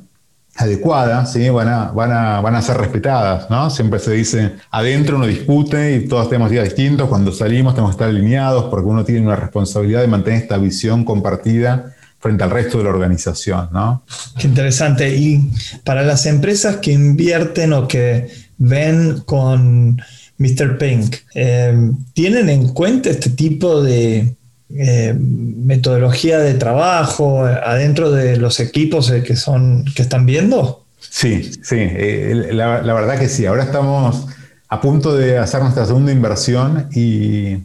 adecuada, 0.56 1.26
¿sí? 1.26 1.50
van, 1.50 1.70
a, 1.70 1.92
van, 1.92 2.12
a, 2.12 2.42
van 2.42 2.56
a 2.56 2.62
ser 2.62 2.78
respetadas, 2.78 3.50
¿no? 3.50 3.70
Siempre 3.70 4.00
se 4.00 4.12
dice, 4.12 4.56
adentro 4.70 5.16
uno 5.16 5.26
discute 5.26 5.96
y 5.96 6.08
todos 6.08 6.30
tenemos 6.30 6.52
días 6.52 6.66
distintos, 6.66 7.08
cuando 7.08 7.32
salimos 7.32 7.74
tenemos 7.74 7.92
que 7.92 8.04
estar 8.04 8.10
alineados 8.10 8.66
porque 8.66 8.88
uno 8.88 9.04
tiene 9.04 9.22
una 9.22 9.36
responsabilidad 9.36 10.02
de 10.02 10.08
mantener 10.08 10.42
esta 10.42 10.58
visión 10.58 11.06
compartida 11.06 11.96
frente 12.20 12.44
al 12.44 12.52
resto 12.52 12.78
de 12.78 12.84
la 12.84 12.92
organización, 12.92 13.70
¿no? 13.72 14.04
Qué 14.38 14.48
interesante. 14.48 15.16
Y 15.16 15.52
para 15.84 16.04
las 16.04 16.26
empresas 16.28 16.78
que 16.78 16.92
invierten 16.92 17.74
o 17.74 17.88
que 17.88 18.30
ven 18.58 19.22
con 19.26 20.00
Mr. 20.42 20.78
Pink, 20.80 21.18
eh, 21.36 21.92
¿tienen 22.14 22.50
en 22.50 22.70
cuenta 22.70 23.12
este 23.12 23.30
tipo 23.30 23.84
de 23.84 24.36
eh, 24.74 25.16
metodología 25.16 26.40
de 26.40 26.56
trabajo 26.56 27.46
adentro 27.46 28.12
de 28.12 28.38
los 28.38 28.60
equipos 28.60 29.12
que, 29.12 29.36
son, 29.36 29.86
que 29.96 30.02
están 30.02 30.26
viendo? 30.26 30.84
Sí, 31.00 31.52
sí, 31.62 31.76
eh, 31.78 32.50
la, 32.54 32.82
verdad 32.82 33.20
que 33.20 33.30
sí. 33.30 33.46
Ahora 33.46 33.64
estamos 33.64 34.26
a 34.68 34.82
punto 34.82 35.16
de 35.16 35.38
hacer 35.38 35.62
nuestra 35.62 35.86
segunda 35.86 36.12
inversión 36.12 36.90
y, 36.94 37.58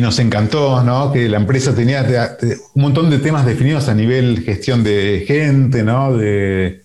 nos 0.00 0.18
encantó 0.18 0.84
¿no? 0.84 1.12
que 1.12 1.28
la 1.28 1.38
empresa 1.38 1.74
tenía 1.74 2.06
un 2.74 2.82
montón 2.82 3.10
de 3.10 3.18
temas 3.18 3.44
definidos 3.44 3.88
a 3.88 3.94
nivel 3.94 4.42
gestión 4.44 4.84
de 4.84 5.24
gente, 5.26 5.82
¿no? 5.82 6.16
de, 6.16 6.82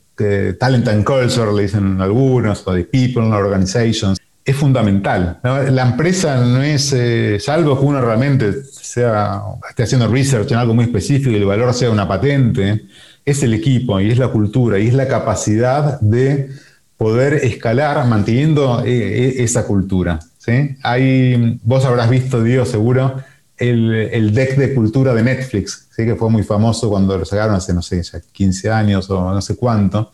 talent 0.59 0.87
and 0.87 1.03
culture, 1.03 1.53
le 1.53 1.63
dicen 1.63 2.01
algunos, 2.01 2.65
o 2.65 2.73
de 2.73 2.83
people, 2.83 3.23
organizations 3.23 4.17
es 4.45 4.55
fundamental. 4.55 5.39
La 5.43 5.81
empresa 5.81 6.37
no 6.45 6.61
es, 6.61 6.93
eh, 6.93 7.39
salvo 7.39 7.79
que 7.79 7.85
uno 7.85 7.99
realmente 7.99 8.63
sea, 8.63 9.41
esté 9.67 9.83
haciendo 9.83 10.07
research 10.07 10.51
en 10.51 10.57
algo 10.59 10.75
muy 10.75 10.85
específico 10.85 11.31
y 11.31 11.35
el 11.35 11.45
valor 11.45 11.73
sea 11.73 11.89
una 11.89 12.07
patente, 12.07 12.85
es 13.25 13.41
el 13.41 13.55
equipo 13.55 13.99
y 13.99 14.11
es 14.11 14.19
la 14.19 14.27
cultura 14.27 14.77
y 14.77 14.87
es 14.87 14.93
la 14.93 15.07
capacidad 15.07 15.99
de 15.99 16.51
poder 16.95 17.33
escalar 17.33 18.05
manteniendo 18.07 18.83
eh, 18.85 18.89
eh, 19.29 19.43
esa 19.43 19.65
cultura. 19.65 20.19
¿sí? 20.37 20.77
Hay, 20.83 21.59
vos 21.63 21.83
habrás 21.83 22.11
visto, 22.11 22.43
Diego, 22.43 22.65
seguro, 22.65 23.15
el, 23.57 24.31
deck 24.31 24.57
de 24.57 24.75
cultura 24.75 25.15
de 25.15 25.23
Netflix, 25.23 25.87
¿sí? 25.95 26.05
que 26.05 26.15
fue 26.15 26.29
muy 26.29 26.43
famoso 26.43 26.87
cuando 26.89 27.17
lo 27.17 27.25
sacaron 27.25 27.55
hace, 27.55 27.73
no 27.73 27.81
sé, 27.81 28.03
ya 28.03 28.19
15 28.31 28.69
años 28.69 29.09
o 29.09 29.33
no 29.33 29.41
sé 29.41 29.55
cuánto. 29.55 30.11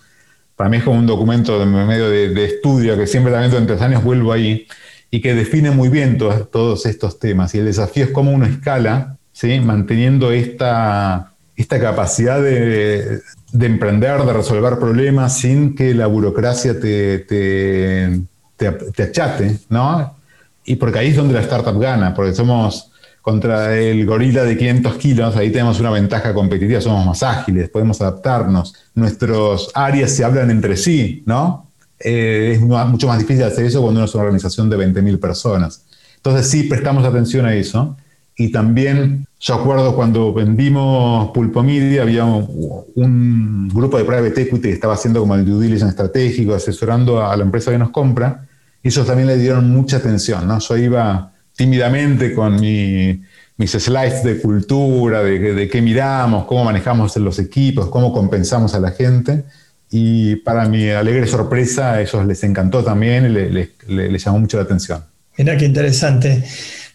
Para 0.61 0.69
mí 0.69 0.77
es 0.77 0.83
como 0.83 0.99
un 0.99 1.07
documento 1.07 1.57
de 1.57 1.65
medio 1.65 2.07
de, 2.07 2.45
estudio 2.45 2.95
que 2.95 3.07
siempre 3.07 3.31
también 3.31 3.49
durante 3.49 3.73
los 3.73 3.81
años 3.81 4.03
vuelvo 4.03 4.31
ahí 4.31 4.67
y 5.09 5.19
que 5.19 5.33
define 5.33 5.71
muy 5.71 5.89
bien 5.89 6.19
todos 6.19 6.85
estos 6.85 7.17
temas. 7.17 7.55
Y 7.55 7.57
el 7.57 7.65
desafío 7.65 8.05
es 8.05 8.11
cómo 8.11 8.29
uno 8.29 8.45
escala, 8.45 9.17
¿sí? 9.31 9.59
manteniendo 9.59 10.31
esta, 10.31 11.33
esta 11.55 11.79
capacidad 11.79 12.39
de, 12.39 13.21
de 13.51 13.65
emprender, 13.65 14.21
de 14.21 14.33
resolver 14.33 14.77
problemas 14.77 15.35
sin 15.35 15.73
que 15.73 15.95
la 15.95 16.05
burocracia 16.05 16.79
te, 16.79 17.17
te, 17.17 18.21
te, 18.55 19.01
achate, 19.01 19.57
¿no? 19.67 20.15
Y 20.63 20.75
porque 20.75 20.99
ahí 20.99 21.07
es 21.07 21.15
donde 21.15 21.33
la 21.33 21.41
startup 21.41 21.79
gana, 21.79 22.13
porque 22.13 22.35
somos 22.35 22.91
contra 23.21 23.77
el 23.77 24.05
gorila 24.05 24.43
de 24.43 24.57
500 24.57 24.95
kilos, 24.95 25.35
ahí 25.35 25.51
tenemos 25.51 25.79
una 25.79 25.91
ventaja 25.91 26.33
competitiva, 26.33 26.81
somos 26.81 27.05
más 27.05 27.21
ágiles, 27.23 27.69
podemos 27.69 28.01
adaptarnos, 28.01 28.73
nuestros 28.95 29.69
áreas 29.73 30.11
se 30.11 30.23
hablan 30.23 30.49
entre 30.49 30.75
sí, 30.75 31.23
¿no? 31.25 31.67
Eh, 31.99 32.53
es 32.55 32.61
mucho 32.61 33.07
más 33.07 33.19
difícil 33.19 33.43
hacer 33.43 33.65
eso 33.65 33.81
cuando 33.81 33.99
uno 33.99 34.05
es 34.05 34.15
una 34.15 34.23
organización 34.23 34.69
de 34.69 34.77
20.000 34.77 35.19
personas. 35.19 35.83
Entonces 36.17 36.47
sí, 36.47 36.63
prestamos 36.63 37.05
atención 37.05 37.45
a 37.45 37.53
eso. 37.53 37.95
Y 38.37 38.51
también, 38.51 39.27
yo 39.39 39.55
acuerdo 39.55 39.95
cuando 39.95 40.33
vendimos 40.33 41.29
Pulpo 41.31 41.61
Media, 41.61 42.01
había 42.01 42.25
un, 42.25 43.69
grupo 43.69 43.97
de 43.97 44.05
private 44.05 44.41
equity 44.41 44.61
que 44.61 44.71
estaba 44.71 44.93
haciendo 44.95 45.19
como 45.19 45.35
el 45.35 45.45
due 45.45 45.63
diligence 45.63 45.89
estratégico, 45.89 46.55
asesorando 46.55 47.23
a 47.23 47.35
la 47.35 47.43
empresa 47.43 47.71
que 47.71 47.77
nos 47.77 47.91
compra, 47.91 48.47
y 48.81 48.87
ellos 48.87 49.05
también 49.05 49.27
le 49.27 49.37
dieron 49.37 49.69
mucha 49.69 49.97
atención, 49.97 50.47
¿no? 50.47 50.59
Yo 50.59 50.77
iba 50.77 51.33
tímidamente 51.61 52.33
con 52.33 52.59
mis 52.59 53.71
slides 53.71 54.23
de 54.23 54.41
cultura, 54.41 55.21
de, 55.21 55.69
qué 55.71 55.79
miramos, 55.79 56.45
cómo 56.45 56.63
manejamos 56.63 57.15
los 57.17 57.37
equipos, 57.37 57.87
cómo 57.89 58.11
compensamos 58.11 58.73
a 58.73 58.79
la 58.79 58.89
gente, 58.89 59.43
y 59.91 60.37
para 60.37 60.65
mi 60.65 60.89
alegre 60.89 61.27
sorpresa, 61.27 61.93
a 61.93 62.01
ellos 62.01 62.25
les 62.25 62.43
encantó 62.43 62.83
también, 62.83 63.25
y 63.25 63.93
les 63.93 64.25
llamó 64.25 64.39
mucho 64.39 64.57
la 64.57 64.63
atención. 64.63 65.03
Mira 65.37 65.55
qué 65.55 65.65
interesante. 65.65 66.43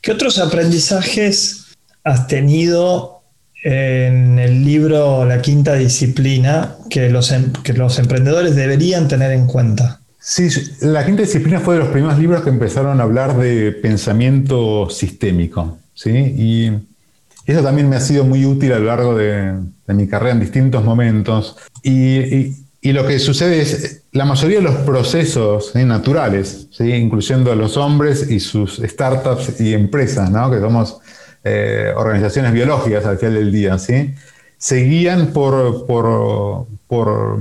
¿Qué 0.00 0.10
otros 0.10 0.40
aprendizajes 0.40 1.66
has 2.02 2.26
tenido 2.26 3.22
en 3.62 4.40
el 4.40 4.64
libro 4.64 5.24
La 5.26 5.40
Quinta 5.40 5.74
Disciplina 5.74 6.74
que 6.90 7.08
los, 7.08 7.30
em, 7.30 7.52
que 7.52 7.72
los 7.72 8.00
emprendedores 8.00 8.56
deberían 8.56 9.06
tener 9.06 9.30
en 9.30 9.46
cuenta? 9.46 10.00
Sí, 10.28 10.48
La 10.80 11.06
Quinta 11.06 11.22
Disciplina 11.22 11.60
fue 11.60 11.74
de 11.74 11.80
los 11.82 11.90
primeros 11.90 12.18
libros 12.18 12.42
que 12.42 12.50
empezaron 12.50 12.98
a 12.98 13.04
hablar 13.04 13.36
de 13.36 13.70
pensamiento 13.70 14.90
sistémico. 14.90 15.78
¿sí? 15.94 16.10
Y 16.10 16.72
eso 17.46 17.62
también 17.62 17.88
me 17.88 17.94
ha 17.94 18.00
sido 18.00 18.24
muy 18.24 18.44
útil 18.44 18.72
a 18.72 18.80
lo 18.80 18.86
largo 18.86 19.14
de, 19.14 19.54
mi 19.86 20.08
carrera 20.08 20.32
en 20.32 20.40
distintos 20.40 20.84
momentos. 20.84 21.56
y, 21.84 22.56
lo 22.82 23.06
que 23.06 23.20
sucede 23.20 23.60
es, 23.62 24.02
la 24.10 24.24
mayoría 24.24 24.58
de 24.58 24.64
los 24.64 24.74
procesos 24.78 25.72
naturales, 25.76 26.66
¿sí? 26.72 26.92
incluyendo 26.92 27.52
a 27.52 27.54
los 27.54 27.76
hombres 27.76 28.28
y 28.28 28.40
sus 28.40 28.78
startups 28.78 29.60
y 29.60 29.74
empresas, 29.74 30.28
¿no? 30.28 30.50
que 30.50 30.58
somos 30.58 30.98
eh, 31.44 31.92
organizaciones 31.94 32.52
biológicas 32.52 33.06
al 33.06 33.18
final 33.18 33.34
del 33.34 33.52
día, 33.52 33.78
¿sí? 33.78 34.12
se 34.58 34.82
guían 34.82 35.28
por, 35.28 35.86
por, 35.86 36.66
por, 36.88 37.38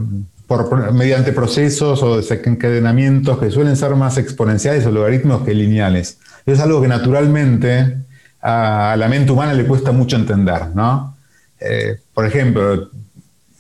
mediante 0.94 1.32
procesos 1.32 2.02
o 2.04 2.18
desencadenamientos 2.18 3.40
que 3.40 3.50
suelen 3.50 3.76
ser 3.76 3.96
más 3.96 4.18
exponenciales 4.18 4.86
o 4.86 4.92
logaritmos 4.92 5.44
que 5.44 5.54
lineales. 5.54 6.20
Es 6.46 6.60
algo 6.60 6.82
que 6.82 6.88
naturalmente 6.88 7.98
a 8.42 8.96
la 8.98 9.08
mente 9.08 9.32
humana 9.32 9.54
le 9.54 9.66
cuesta 9.66 9.92
mucho 9.92 10.18
entender. 10.18 10.68
¿no? 10.76 11.18
Eh, 11.60 11.98
por 12.14 12.26
ejemplo, 12.26 12.90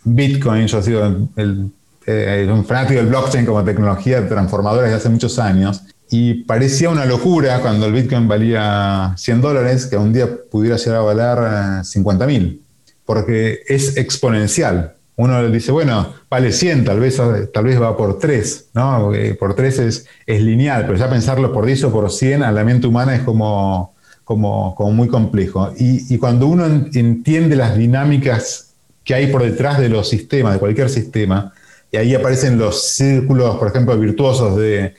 Bitcoin, 0.04 0.68
yo 0.68 0.80
he 0.80 0.84
sido 0.84 1.30
el, 1.36 1.72
eh, 2.06 2.48
un 2.52 2.66
fanático 2.66 3.00
del 3.00 3.08
blockchain 3.08 3.46
como 3.46 3.64
tecnología 3.64 4.28
transformadora 4.28 4.84
desde 4.84 4.98
hace 4.98 5.10
muchos 5.10 5.40
años. 5.40 5.82
Y 6.10 6.44
parecía 6.44 6.90
una 6.90 7.06
locura 7.06 7.62
cuando 7.62 7.88
el 7.88 7.94
Bitcoin 7.94 8.28
valía 8.28 9.14
100 9.18 9.42
dólares 9.42 9.88
que 9.88 9.98
un 9.98 10.14
día 10.14 10.30
pudiera 10.52 10.78
llegar 10.78 10.98
a 10.98 11.02
valer 11.02 11.84
50 11.84 12.24
eh, 12.24 12.28
mil, 12.28 12.62
porque 13.06 13.62
es 13.68 13.98
exponencial. 13.98 14.95
Uno 15.18 15.50
dice, 15.50 15.72
bueno, 15.72 16.14
vale 16.30 16.52
100, 16.52 16.84
tal 16.84 17.00
vez, 17.00 17.22
tal 17.54 17.64
vez 17.64 17.82
va 17.82 17.96
por 17.96 18.20
3, 18.20 18.70
¿no? 18.74 19.12
por 19.40 19.56
3 19.56 19.80
es, 19.80 20.08
es 20.26 20.42
lineal, 20.42 20.86
pero 20.86 20.98
ya 20.98 21.10
pensarlo 21.10 21.54
por 21.54 21.66
10 21.66 21.86
o 21.86 21.92
por 21.92 22.12
100 22.12 22.44
a 22.44 22.52
la 22.52 22.66
mente 22.66 22.88
humana 22.88 23.16
es 23.16 23.22
como, 23.22 23.96
como, 24.26 24.76
como 24.76 24.92
muy 24.92 25.08
complejo. 25.08 25.72
Y, 25.78 26.18
cuando 26.18 26.48
uno 26.48 26.66
entiende 26.66 27.56
las 27.56 27.78
dinámicas 27.78 28.74
que 29.06 29.14
hay 29.14 29.28
por 29.28 29.44
detrás 29.44 29.80
de 29.80 29.88
los 29.88 30.10
sistemas, 30.10 30.54
de 30.54 30.60
cualquier 30.60 30.90
sistema, 30.90 31.54
y 31.92 31.98
ahí 31.98 32.14
aparecen 32.14 32.58
los 32.58 32.90
círculos, 32.90 33.56
por 33.58 33.70
ejemplo, 33.70 33.98
virtuosos 33.98 34.58
de, 34.58 34.96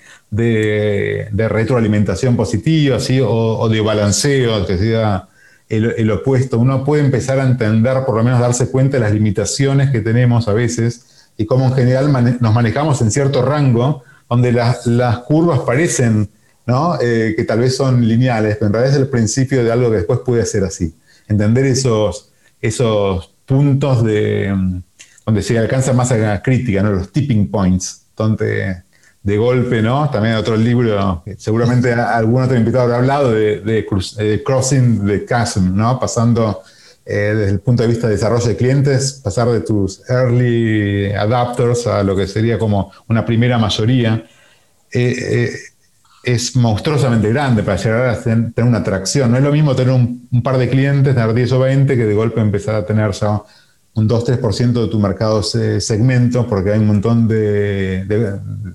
retroalimentación 1.31 2.37
positiva, 2.37 3.01
¿sí? 3.01 3.21
o, 3.23 3.69
de 3.69 3.81
balanceo, 3.83 4.65
que 4.65 4.79
sea 4.79 5.29
el, 5.69 6.11
opuesto. 6.11 6.59
Uno 6.59 6.85
puede 6.85 7.05
empezar 7.05 7.41
a 7.41 7.45
entender, 7.45 8.05
por 8.05 8.17
lo 8.17 8.25
menos 8.25 8.41
darse 8.41 8.71
cuenta 8.71 8.97
de 8.97 9.03
las 9.03 9.13
limitaciones 9.13 9.91
que 9.91 10.01
tenemos 10.01 10.49
a 10.49 10.53
veces 10.53 11.29
y 11.37 11.47
cómo 11.47 11.67
en 11.67 11.75
general 11.75 12.39
nos 12.41 12.55
manejamos 12.55 13.01
en 13.03 13.11
cierto 13.11 13.43
rango, 13.43 14.03
donde 14.29 14.53
las 14.53 15.19
curvas 15.27 15.61
parecen 15.61 16.31
¿no? 16.67 16.99
Eh, 17.01 17.35
que 17.37 17.45
tal 17.45 17.61
vez 17.61 17.77
son 17.77 18.07
lineales, 18.07 18.57
pero 18.57 18.67
en 18.67 18.73
realidad 18.73 18.95
es 18.97 19.01
el 19.01 19.09
principio 19.09 19.65
de 19.65 19.71
algo 19.73 19.89
que 19.91 19.99
después 19.99 20.21
puede 20.25 20.45
ser 20.45 20.65
así. 20.65 20.95
Entender 21.29 21.65
esos, 21.65 22.31
esos 22.61 23.33
puntos 23.47 24.05
de, 24.05 24.55
donde 25.25 25.43
se 25.43 25.59
alcanza 25.59 25.93
más 25.93 26.11
a 26.11 26.17
la 26.17 26.43
crítica, 26.43 26.83
¿no? 26.83 26.91
los 26.91 27.13
tipping 27.13 27.51
points, 27.51 28.03
donde 28.17 28.83
de 29.27 29.39
golpe, 29.39 29.83
¿no? 29.83 30.09
También 30.09 30.37
otro 30.37 30.57
libro, 30.57 31.25
seguramente 31.37 31.93
algún 31.93 32.45
otro 32.45 32.57
invitado 32.57 32.85
habrá 32.85 32.99
hablado 32.99 33.33
de, 33.33 33.85
Crossing 34.45 35.05
the 35.05 35.27
Chasm, 35.27 35.75
¿no? 35.75 35.99
Pasando 35.99 36.63
eh, 37.05 37.35
desde 37.35 37.51
el 37.51 37.59
punto 37.59 37.83
de 37.83 37.89
vista 37.89 38.07
de 38.07 38.13
desarrollo 38.13 38.47
de 38.47 38.57
clientes, 38.57 39.21
pasar 39.25 39.49
de 39.49 39.63
tus 39.63 40.09
early 40.09 41.11
adapters 41.11 41.89
a 41.89 42.05
lo 42.05 42.15
que 42.15 42.29
sería 42.29 42.57
como 42.57 42.93
una 43.09 43.27
primera 43.27 43.59
mayoría. 43.59 44.25
Eh, 44.93 45.17
eh, 45.19 45.51
es 46.23 46.55
monstruosamente 46.55 47.29
grande 47.29 47.65
para 47.65 47.79
llegar 47.79 48.09
a 48.09 48.23
tener 48.23 48.53
una 48.59 48.79
atracción. 48.79 49.33
No 49.33 49.39
es 49.39 49.43
lo 49.43 49.51
mismo 49.51 49.75
tener 49.75 49.93
un, 49.93 50.29
un, 50.31 50.43
par 50.43 50.57
de 50.57 50.69
clientes, 50.69 51.17
tener 51.17 51.35
10 51.35 51.53
o 51.53 51.59
20, 51.59 51.97
que 51.97 52.05
de 52.05 52.15
golpe 52.15 52.41
empezar 52.41 52.77
a 52.77 52.87
tener 52.87 53.11
ya 53.11 53.43
un 53.97 54.09
2-3% 54.09 54.73
de 54.73 54.89
tu 54.89 55.01
mercado 55.01 55.43
segmento 55.43 56.47
porque 56.47 56.73
hay 56.73 56.79
un 56.79 56.87
montón 56.87 57.27
de, 57.27 58.05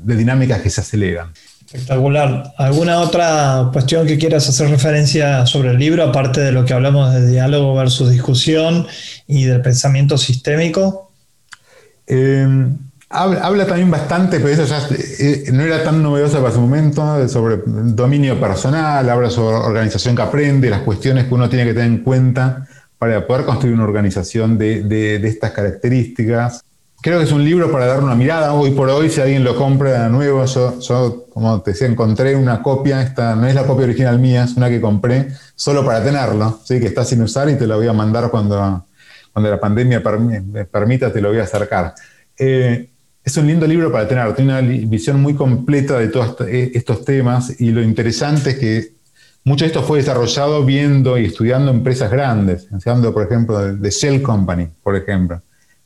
dinámicas 0.03 0.61
que 0.61 0.69
se 0.69 0.81
aceleran. 0.81 1.31
Espectacular. 1.65 2.51
¿Alguna 2.57 2.99
otra 2.99 3.69
cuestión 3.71 4.05
que 4.05 4.17
quieras 4.17 4.49
hacer 4.49 4.69
referencia 4.69 5.45
sobre 5.45 5.69
el 5.69 5.77
libro, 5.77 6.03
aparte 6.03 6.41
de 6.41 6.51
lo 6.51 6.65
que 6.65 6.73
hablamos 6.73 7.13
de 7.13 7.27
diálogo 7.27 7.75
versus 7.75 8.09
discusión 8.09 8.87
y 9.27 9.45
del 9.45 9.61
pensamiento 9.61 10.17
sistémico? 10.17 11.11
Em, 12.07 12.75
habla, 13.09 13.67
también 13.67 13.91
bastante, 13.91 14.39
pero 14.39 14.49
eso 14.49 14.65
ya 14.65 14.85
eh, 15.19 15.45
no 15.53 15.61
era 15.61 15.83
tan 15.83 16.01
novedoso 16.01 16.37
para 16.37 16.49
ese 16.49 16.59
momento, 16.59 17.29
sobre 17.29 17.59
dominio 17.65 18.39
personal, 18.39 19.07
habla 19.07 19.29
sobre 19.29 19.55
organización 19.55 20.15
que 20.15 20.23
aprende, 20.23 20.69
las 20.69 20.81
cuestiones 20.81 21.25
que 21.25 21.33
uno 21.33 21.47
tiene 21.47 21.65
que 21.65 21.73
tener 21.73 21.89
en 21.89 21.99
cuenta 21.99 22.67
para 23.01 23.25
poder 23.25 23.47
construir 23.47 23.73
una 23.73 23.83
organización 23.83 24.59
de, 24.59 25.19
estas 25.23 25.49
características. 25.53 26.63
Creo 27.01 27.17
que 27.17 27.23
es 27.23 27.31
un 27.31 27.43
libro 27.43 27.71
para 27.71 27.87
dar 27.87 28.03
una 28.03 28.13
mirada. 28.13 28.53
Hoy 28.53 28.69
por 28.69 28.89
hoy, 28.89 29.09
si 29.09 29.19
alguien 29.19 29.43
lo 29.43 29.55
compra 29.55 30.03
de 30.03 30.09
nuevo, 30.11 30.45
yo, 30.45 31.25
como 31.33 31.59
te 31.63 31.71
decía, 31.71 31.87
encontré 31.87 32.35
una 32.35 32.61
copia. 32.61 33.01
Esta 33.01 33.35
no 33.35 33.47
es 33.47 33.55
la 33.55 33.65
copia 33.65 33.85
original 33.85 34.19
mía, 34.19 34.43
es 34.43 34.55
una 34.55 34.69
que 34.69 34.79
compré 34.79 35.29
solo 35.55 35.83
para 35.83 36.03
tenerlo, 36.03 36.59
¿sí? 36.63 36.79
que 36.79 36.85
está 36.85 37.03
sin 37.03 37.23
usar 37.23 37.49
y 37.49 37.55
te 37.55 37.65
la 37.65 37.75
voy 37.75 37.87
a 37.87 37.93
mandar 37.93 38.29
cuando, 38.29 38.85
cuando 39.33 39.49
la 39.49 39.59
pandemia 39.59 40.03
permita, 40.71 41.11
te 41.11 41.21
lo 41.21 41.29
voy 41.29 41.39
a 41.39 41.43
acercar. 41.45 41.95
Eh, 42.37 42.87
es 43.23 43.35
un 43.35 43.47
lindo 43.47 43.65
libro 43.65 43.91
para 43.91 44.07
tener, 44.07 44.31
tiene 44.35 44.59
una 44.59 44.61
visión 44.61 45.19
muy 45.19 45.33
completa 45.33 45.97
de 45.97 46.09
todos 46.09 46.35
estos 46.47 47.03
temas 47.03 47.59
y 47.59 47.71
lo 47.71 47.81
interesante 47.81 48.51
es 48.51 48.59
que 48.59 49.00
mucho 49.43 49.65
de 49.65 49.67
esto 49.67 49.83
fue 49.83 49.99
desarrollado 49.99 50.63
viendo 50.65 51.17
y 51.17 51.25
estudiando 51.25 51.71
empresas 51.71 52.11
grandes, 52.11 52.63
estudiando, 52.63 53.13
por 53.13 53.23
ejemplo, 53.23 53.59
de 53.73 53.89
Shell 53.89 54.21
Company, 54.21 54.69
por 54.83 54.95
ejemplo, 54.95 55.41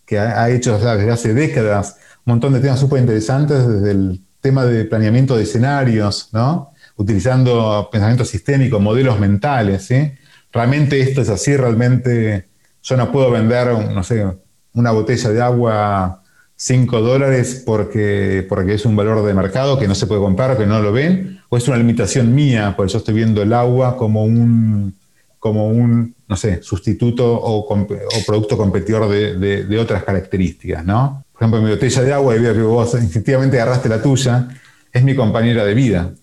que 0.05 0.19
ha, 0.19 0.49
hecho 0.49 0.77
desde 0.77 1.11
hace 1.11 1.33
décadas 1.33 1.97
un 2.25 2.33
montón 2.33 2.53
de 2.53 2.59
temas 2.59 2.79
súper 2.79 2.99
interesantes, 2.99 3.67
desde 3.67 3.91
el 3.91 4.21
tema 4.41 4.65
de 4.65 4.85
planeamiento 4.85 5.37
de 5.37 5.43
escenarios, 5.43 6.29
¿no? 6.33 6.71
utilizando 6.97 7.89
pensamiento 7.91 8.25
sistémico, 8.25 8.79
modelos 8.79 9.19
mentales. 9.19 9.85
¿sí? 9.85 10.11
Realmente 10.51 10.99
esto 10.99 11.21
es 11.21 11.29
así, 11.29 11.55
realmente 11.55 12.49
yo 12.83 12.97
no 12.97 13.11
puedo 13.11 13.31
vender, 13.31 13.67
no 13.67 14.03
sé, 14.03 14.25
una 14.73 14.91
botella 14.91 15.29
de 15.29 15.41
agua 15.41 16.23
5 16.57 17.01
dólares 17.01 17.63
porque, 17.65 18.45
porque 18.47 18.75
es 18.75 18.85
un 18.85 18.95
valor 18.95 19.25
de 19.25 19.33
mercado 19.33 19.77
que 19.77 19.87
no 19.87 19.95
se 19.95 20.07
puede 20.07 20.21
comprar, 20.21 20.57
que 20.57 20.65
no 20.65 20.81
lo 20.81 20.91
ven, 20.91 21.41
o 21.49 21.57
es 21.57 21.67
una 21.67 21.77
limitación 21.77 22.33
mía, 22.33 22.75
por 22.75 22.85
eso 22.85 22.97
estoy 22.97 23.13
viendo 23.13 23.41
el 23.41 23.51
agua 23.53 23.97
como 23.97 24.23
un, 24.23 24.95
como 25.37 25.67
un, 25.67 26.15
no 26.27 26.35
sé, 26.37 26.63
sustituto 26.63 27.33
o, 27.33 27.67
producto 28.25 28.57
competidor 28.57 29.09
de, 29.09 29.77
otras 29.79 30.03
características, 30.03 30.85
¿no? 30.85 31.23
Por 31.33 31.43
ejemplo, 31.43 31.61
mi 31.61 31.69
botella 31.69 32.01
de 32.01 32.13
agua, 32.13 32.35
y 32.35 32.39
veo 32.39 32.53
que 32.53 32.61
vos 32.61 32.95
efectivamente 32.95 33.59
agarraste 33.59 33.89
la 33.89 34.01
tuya, 34.01 34.47
es 34.91 35.03
mi 35.03 35.13
compañera 35.13 35.65
de 35.65 35.73
vida. 35.73 36.13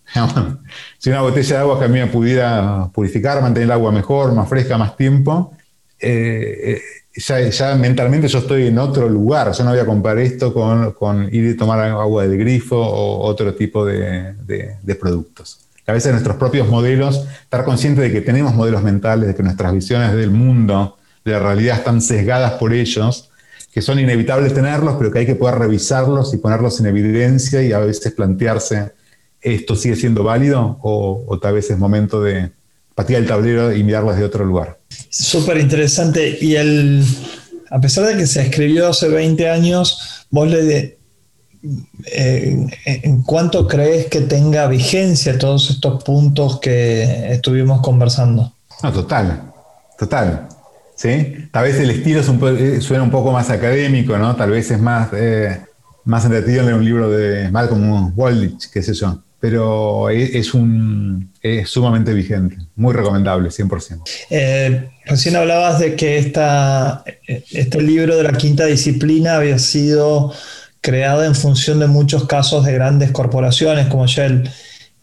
si 0.99 1.11
una 1.11 1.21
botella 1.21 1.57
de 1.57 1.61
agua 1.61 1.79
que 1.79 1.85
a 1.85 1.89
mí 1.89 2.01
me 2.01 2.07
pudiera 2.07 2.89
purificar, 2.93 3.43
mantener 3.43 3.67
el 3.67 3.73
agua 3.73 3.93
mejor, 3.93 4.35
más 4.35 4.49
fresca, 4.49 4.79
más 4.79 4.97
tiempo, 4.97 5.53
eh, 6.01 6.81
ya, 7.15 7.75
mentalmente 7.77 8.29
yo 8.29 8.39
estoy 8.39 8.67
en 8.69 8.79
otro 8.79 9.09
lugar. 9.09 9.53
Yo 9.53 9.65
no 9.65 9.71
voy 9.71 9.81
a 9.81 9.87
comparar 9.87 10.19
esto 10.19 10.53
con, 10.53 11.29
ir 11.33 11.55
a 11.55 11.57
tomar 11.57 11.81
agua 11.81 12.27
del 12.27 12.39
grifo 12.39 12.77
o 12.77 13.27
otro 13.27 13.55
tipo 13.55 13.85
de 13.85 14.97
productos 14.99 15.63
a 15.87 15.93
veces 15.93 16.13
nuestros 16.13 16.37
propios 16.37 16.69
modelos, 16.69 17.27
estar 17.43 17.65
consciente 17.65 18.03
de 18.03 18.13
que 18.13 18.21
tenemos 18.21 18.55
modelos 18.55 18.83
mentales, 18.83 19.29
de 19.29 19.35
que 19.35 19.43
nuestras 19.43 19.73
visiones 19.73 20.13
del 20.13 20.31
mundo, 20.31 20.97
de 21.25 21.33
la 21.33 21.41
realidad 21.41 21.79
están 21.79 22.01
sesgadas 22.01 22.53
por 22.53 22.73
ellos, 22.73 23.31
que 23.73 23.83
son 23.83 23.99
inevitables 23.99 24.55
tenerlos, 24.55 24.97
pero 24.99 25.11
que 25.11 25.21
hay 25.21 25.27
que 25.27 25.35
poder 25.35 25.59
revisarlos 25.59 26.33
y 26.35 26.39
ponerlos 26.39 26.79
en 26.81 26.87
evidencia 26.87 27.63
y 27.63 27.73
a 27.73 27.79
veces 27.81 28.13
plantearse, 28.13 28.93
¿esto 29.41 29.75
sigue 29.75 29.97
siendo 29.97 30.23
válido 30.25 30.79
o, 30.83 31.39
tal 31.41 31.55
vez 31.55 31.71
es 31.71 31.79
momento 31.79 32.23
de 32.23 32.53
patear 32.95 33.23
el 33.23 33.29
tablero 33.29 33.73
y 33.73 33.83
mirarlos 33.85 34.17
de 34.17 34.25
otro 34.25 34.45
lugar? 34.45 34.79
Súper 35.11 35.59
interesante. 35.59 36.39
Y 36.41 36.57
el, 36.57 37.05
a 37.71 37.81
pesar 37.81 38.07
de 38.07 38.17
que 38.17 38.27
se 38.27 38.43
escribió 38.43 38.89
hace 38.89 39.09
20 39.09 39.49
años, 39.49 40.27
vos 40.31 40.49
le, 40.49 40.99
eh, 42.13 42.67
¿en 42.85 43.23
cuánto 43.23 43.69
crees 43.69 44.07
que 44.07 44.23
tenga 44.23 44.67
vigencia 44.67 45.39
todos 45.39 45.71
estos 45.71 46.03
puntos 46.03 46.61
que 46.61 47.33
estuvimos 47.33 47.81
conversando? 47.81 48.53
No, 48.83 48.93
total, 48.93 49.53
total. 49.99 50.49
¿sí? 50.97 51.49
Tal 51.51 51.65
vez 51.65 51.77
el 51.81 51.91
estilo 51.91 52.21
eh, 52.21 52.81
suena 52.81 53.03
un 53.03 53.11
poco 53.11 53.33
más 53.33 53.51
académico, 53.51 54.17
¿no? 54.19 54.37
Tal 54.37 54.51
vez 54.51 54.71
es 54.71 54.81
más, 54.81 55.09
eh, 55.13 55.61
más 56.05 56.25
entretenido 56.25 56.63
leer 56.65 56.75
un 56.75 56.85
libro 56.85 57.11
de 57.11 57.51
Malcolm 57.51 58.13
Waldich, 58.17 58.71
qué 58.71 58.83
sé 58.83 58.95
yo. 58.95 59.23
Pero 59.43 60.09
es, 60.09 60.55
un, 60.55 61.33
es 61.43 61.69
sumamente 61.69 62.15
vigente, 62.15 62.59
muy 62.77 62.95
recomendable, 62.95 63.49
100%. 63.49 64.89
recién 65.05 65.35
hablabas 65.35 65.81
de 65.81 65.97
que 65.97 66.19
esta, 66.19 67.03
este 67.27 67.83
libro 67.83 68.17
de 68.17 68.23
la 68.23 68.35
quinta 68.35 68.67
disciplina 68.67 69.35
había 69.35 69.59
sido 69.59 70.33
creado 70.81 71.25
en 71.25 71.35
función 71.35 71.81
de 71.81 71.89
muchos 71.89 72.27
casos 72.27 72.65
de 72.65 72.73
grandes 72.73 73.11
corporaciones 73.11 73.89
como 73.89 74.07
Shell. 74.07 74.49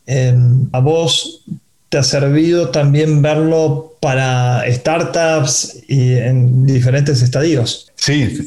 Em, 0.05 0.69
¿A 0.71 0.79
vos 0.79 1.43
te 1.89 1.97
ha 1.97 2.03
servido 2.03 2.69
también 2.69 3.21
verlo 3.21 3.97
para 3.99 4.63
startups 4.71 5.83
y 5.87 6.13
en 6.13 6.65
diferentes 6.65 7.21
estadios? 7.21 7.91
Sí, 7.95 8.37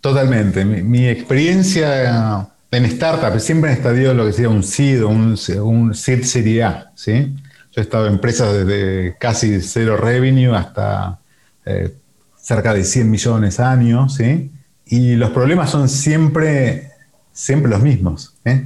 totalmente. 0.00 0.64
Mi, 0.64 1.06
experiencia 1.06 2.48
en 2.70 2.90
startups, 2.90 3.42
siempre 3.42 3.70
en 3.70 3.76
estadio 3.76 4.14
lo 4.14 4.26
que 4.26 4.32
sería 4.32 4.50
un 4.50 4.62
SID, 4.62 5.04
un, 5.04 5.38
un 5.62 5.94
SID 5.94 6.22
Serie 6.24 6.64
A. 6.64 6.92
¿sí? 6.94 7.34
Yo 7.72 7.80
he 7.80 7.80
estado 7.80 8.06
en 8.06 8.14
empresas 8.14 8.52
desde 8.52 9.16
casi 9.18 9.60
cero 9.60 9.96
revenue 9.96 10.54
hasta 10.54 11.18
eh, 11.64 11.94
cerca 12.36 12.74
de 12.74 12.84
100 12.84 13.10
millones 13.10 13.60
años. 13.60 14.14
¿sí? 14.14 14.50
Y 14.86 15.16
los 15.16 15.30
problemas 15.30 15.70
son 15.70 15.88
siempre, 15.88 16.92
siempre 17.32 17.70
los 17.70 17.80
mismos. 17.80 18.34
¿eh? 18.44 18.64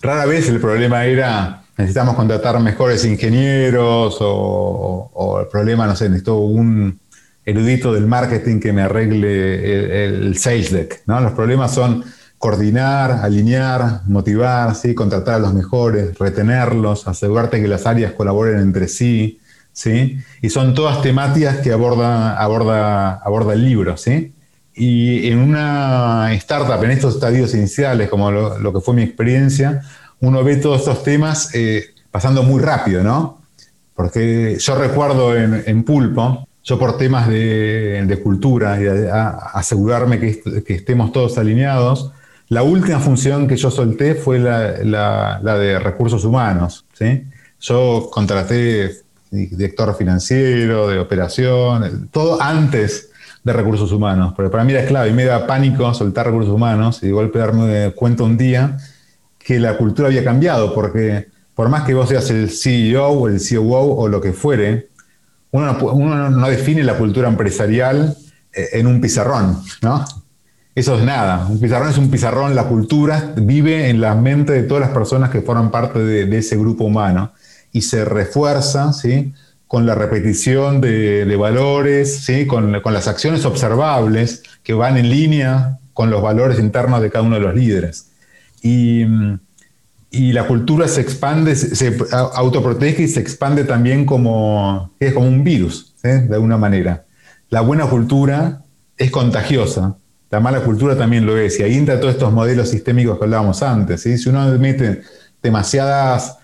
Rara 0.00 0.26
vez 0.26 0.48
el 0.48 0.60
problema 0.60 1.04
era 1.04 1.64
necesitamos 1.76 2.14
contratar 2.14 2.58
mejores 2.60 3.04
ingenieros 3.04 4.18
o, 4.20 5.40
el 5.40 5.48
problema, 5.48 5.86
no 5.86 5.96
sé, 5.96 6.08
necesito 6.08 6.36
un 6.36 7.00
erudito 7.44 7.92
del 7.92 8.06
marketing 8.06 8.60
que 8.60 8.72
me 8.72 8.82
arregle 8.82 10.04
el, 10.06 10.38
sales 10.38 10.72
deck. 10.72 11.02
¿no? 11.06 11.20
Los 11.20 11.32
problemas 11.32 11.74
son 11.74 12.04
coordinar, 12.44 13.20
alinear, 13.22 14.02
motivar, 14.06 14.74
¿sí? 14.74 14.94
contratar 14.94 15.36
a 15.36 15.38
los 15.38 15.54
mejores, 15.54 16.18
retenerlos, 16.18 17.08
asegurarte 17.08 17.58
que 17.58 17.66
las 17.66 17.86
áreas 17.86 18.12
colaboren 18.12 18.58
entre 18.58 18.86
sí. 18.86 19.40
¿sí? 19.72 20.18
Y 20.42 20.50
son 20.50 20.74
todas 20.74 21.00
temáticas 21.00 21.56
que 21.60 21.72
aborda, 21.72 22.38
aborda, 22.38 23.14
aborda 23.14 23.54
el 23.54 23.64
libro. 23.64 23.96
¿sí? 23.96 24.34
Y 24.74 25.26
en 25.30 25.38
una 25.38 26.34
startup, 26.34 26.84
en 26.84 26.90
estos 26.90 27.14
estadios 27.14 27.54
iniciales, 27.54 28.10
como 28.10 28.30
lo, 28.30 28.72
que 28.74 28.80
fue 28.82 28.92
mi 28.92 29.04
experiencia, 29.04 29.80
uno 30.20 30.44
ve 30.44 30.56
todos 30.56 30.80
estos 30.80 31.02
temas 31.02 31.48
eh, 31.54 31.94
pasando 32.10 32.42
muy 32.42 32.60
rápido, 32.60 33.02
¿no? 33.02 33.40
Porque 33.94 34.58
yo 34.58 34.74
recuerdo 34.74 35.34
en, 35.34 35.82
Pulpo, 35.82 36.46
yo 36.62 36.78
por 36.78 36.98
temas 36.98 37.26
de, 37.26 38.20
cultura 38.22 38.78
y 38.78 38.82
de, 38.82 39.10
asegurarme 39.10 40.20
que, 40.20 40.42
estemos 40.74 41.10
todos 41.10 41.38
alineados, 41.38 42.12
la 42.48 42.62
última 42.62 42.98
función 43.00 43.48
que 43.48 43.56
yo 43.56 43.70
solté 43.70 44.14
fue 44.14 44.38
la, 44.38 45.40
de 45.40 45.78
recursos 45.78 46.24
humanos. 46.24 46.84
¿sí? 46.92 47.24
Yo 47.60 48.08
contraté 48.12 49.04
director 49.30 49.96
financiero, 49.96 50.88
de 50.88 50.98
operación, 50.98 52.08
todo 52.12 52.40
antes 52.40 53.10
de 53.42 53.52
recursos 53.52 53.92
humanos, 53.92 54.32
porque 54.34 54.50
para 54.50 54.64
mí 54.64 54.72
era 54.72 54.86
clave 54.86 55.10
y 55.10 55.12
me 55.12 55.24
da 55.24 55.46
pánico 55.46 55.92
soltar 55.92 56.26
recursos 56.26 56.52
humanos 56.52 57.02
y 57.02 57.06
de 57.06 57.12
golpe 57.12 57.38
darme 57.38 57.92
cuenta 57.94 58.22
un 58.22 58.36
día 58.36 58.78
que 59.38 59.58
la 59.58 59.76
cultura 59.76 60.08
había 60.08 60.24
cambiado, 60.24 60.72
porque 60.72 61.28
por 61.54 61.68
más 61.68 61.82
que 61.84 61.94
vos 61.94 62.08
seas 62.08 62.30
el 62.30 62.50
CEO 62.50 63.08
o 63.08 63.28
el 63.28 63.38
COO 63.38 63.96
o 63.96 64.08
lo 64.08 64.20
que 64.20 64.32
fuere, 64.32 64.88
uno 65.50 65.72
no, 65.72 65.92
uno 65.92 66.30
no 66.30 66.48
define 66.48 66.82
la 66.82 66.96
cultura 66.96 67.28
empresarial 67.28 68.16
eh, 68.52 68.68
en 68.72 68.86
un 68.86 69.00
pizarrón, 69.00 69.62
¿no? 69.82 70.04
Eso 70.74 70.98
es 70.98 71.04
nada. 71.04 71.46
Un 71.46 71.60
pizarrón 71.60 71.88
es 71.88 71.98
un 71.98 72.10
pizarrón, 72.10 72.54
la 72.54 72.64
cultura 72.64 73.32
vive 73.36 73.90
en 73.90 74.00
la 74.00 74.14
mente 74.16 74.52
de 74.52 74.64
todas 74.64 74.80
las 74.80 74.90
personas 74.90 75.30
que 75.30 75.40
forman 75.40 75.70
parte 75.70 76.00
de, 76.00 76.36
ese 76.36 76.56
grupo 76.56 76.84
humano 76.84 77.32
y 77.70 77.82
se 77.82 78.04
refuerza, 78.04 78.92
¿sí? 78.92 79.32
con 79.68 79.86
la 79.86 79.94
repetición 79.94 80.80
de, 80.80 81.36
valores, 81.36 82.24
¿sí? 82.24 82.46
con, 82.46 82.72
las 82.72 83.06
acciones 83.06 83.44
observables 83.44 84.42
que 84.64 84.74
van 84.74 84.96
en 84.96 85.10
línea 85.10 85.78
con 85.92 86.10
los 86.10 86.20
valores 86.22 86.58
internos 86.58 87.00
de 87.00 87.10
cada 87.10 87.24
uno 87.24 87.36
de 87.36 87.42
los 87.42 87.54
líderes. 87.54 88.10
Y, 88.60 89.06
la 90.10 90.46
cultura 90.46 90.86
se 90.86 91.00
expande, 91.00 91.56
se, 91.56 91.96
autoprotege 92.12 93.02
y 93.02 93.08
se 93.08 93.18
expande 93.18 93.64
también 93.64 94.06
como, 94.06 94.92
es 95.00 95.12
como 95.12 95.26
un 95.26 95.42
virus, 95.42 95.94
de 96.02 96.32
alguna 96.32 96.56
manera. 96.56 97.04
La 97.50 97.62
buena 97.62 97.86
cultura 97.86 98.62
es 98.96 99.10
contagiosa, 99.10 99.96
la 100.34 100.40
mala 100.40 100.64
cultura 100.64 100.98
también 100.98 101.24
lo 101.24 101.38
es, 101.38 101.60
y 101.60 101.62
ahí 101.62 101.76
entra 101.76 102.00
todos 102.00 102.14
estos 102.14 102.32
modelos 102.32 102.68
sistémicos 102.68 103.16
que 103.18 103.24
hablábamos 103.24 103.62
antes. 103.62 104.00
Si 104.02 104.28
uno 104.28 104.46
mete 104.58 105.02
demasiadas 105.40 106.38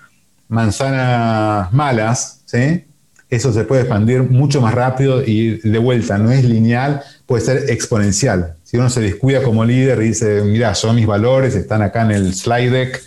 manzanas 0.46 1.72
malas, 1.72 2.40
¿sí? 2.44 2.84
eso 3.28 3.52
se 3.52 3.64
puede 3.64 3.80
expandir 3.80 4.22
mucho 4.22 4.60
más 4.60 4.74
rápido 4.74 5.24
y 5.26 5.58
de 5.58 5.78
vuelta, 5.80 6.18
no 6.18 6.30
es 6.30 6.44
lineal, 6.44 7.02
puede 7.26 7.44
ser 7.44 7.68
exponencial. 7.68 8.54
Si 8.62 8.76
uno 8.76 8.90
se 8.90 9.00
descuida 9.00 9.42
como 9.42 9.64
líder 9.64 10.00
y 10.02 10.10
dice, 10.10 10.42
mira, 10.42 10.72
son 10.76 10.94
mis 10.94 11.06
valores, 11.08 11.56
están 11.56 11.82
acá 11.82 12.02
en 12.02 12.12
el 12.12 12.32
slide 12.32 12.70
deck, 12.70 13.02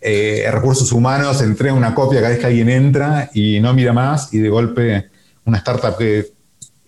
eh, 0.00 0.48
recursos 0.50 0.90
humanos, 0.90 1.42
entrega 1.42 1.74
una 1.74 1.94
copia 1.94 2.20
cada 2.20 2.30
vez 2.30 2.38
que 2.38 2.46
alguien 2.46 2.70
entra 2.70 3.28
y 3.34 3.60
no 3.60 3.74
mira 3.74 3.92
más 3.92 4.32
y 4.32 4.38
de 4.38 4.48
golpe 4.48 5.10
una 5.44 5.58
startup 5.58 5.98
que 5.98 6.32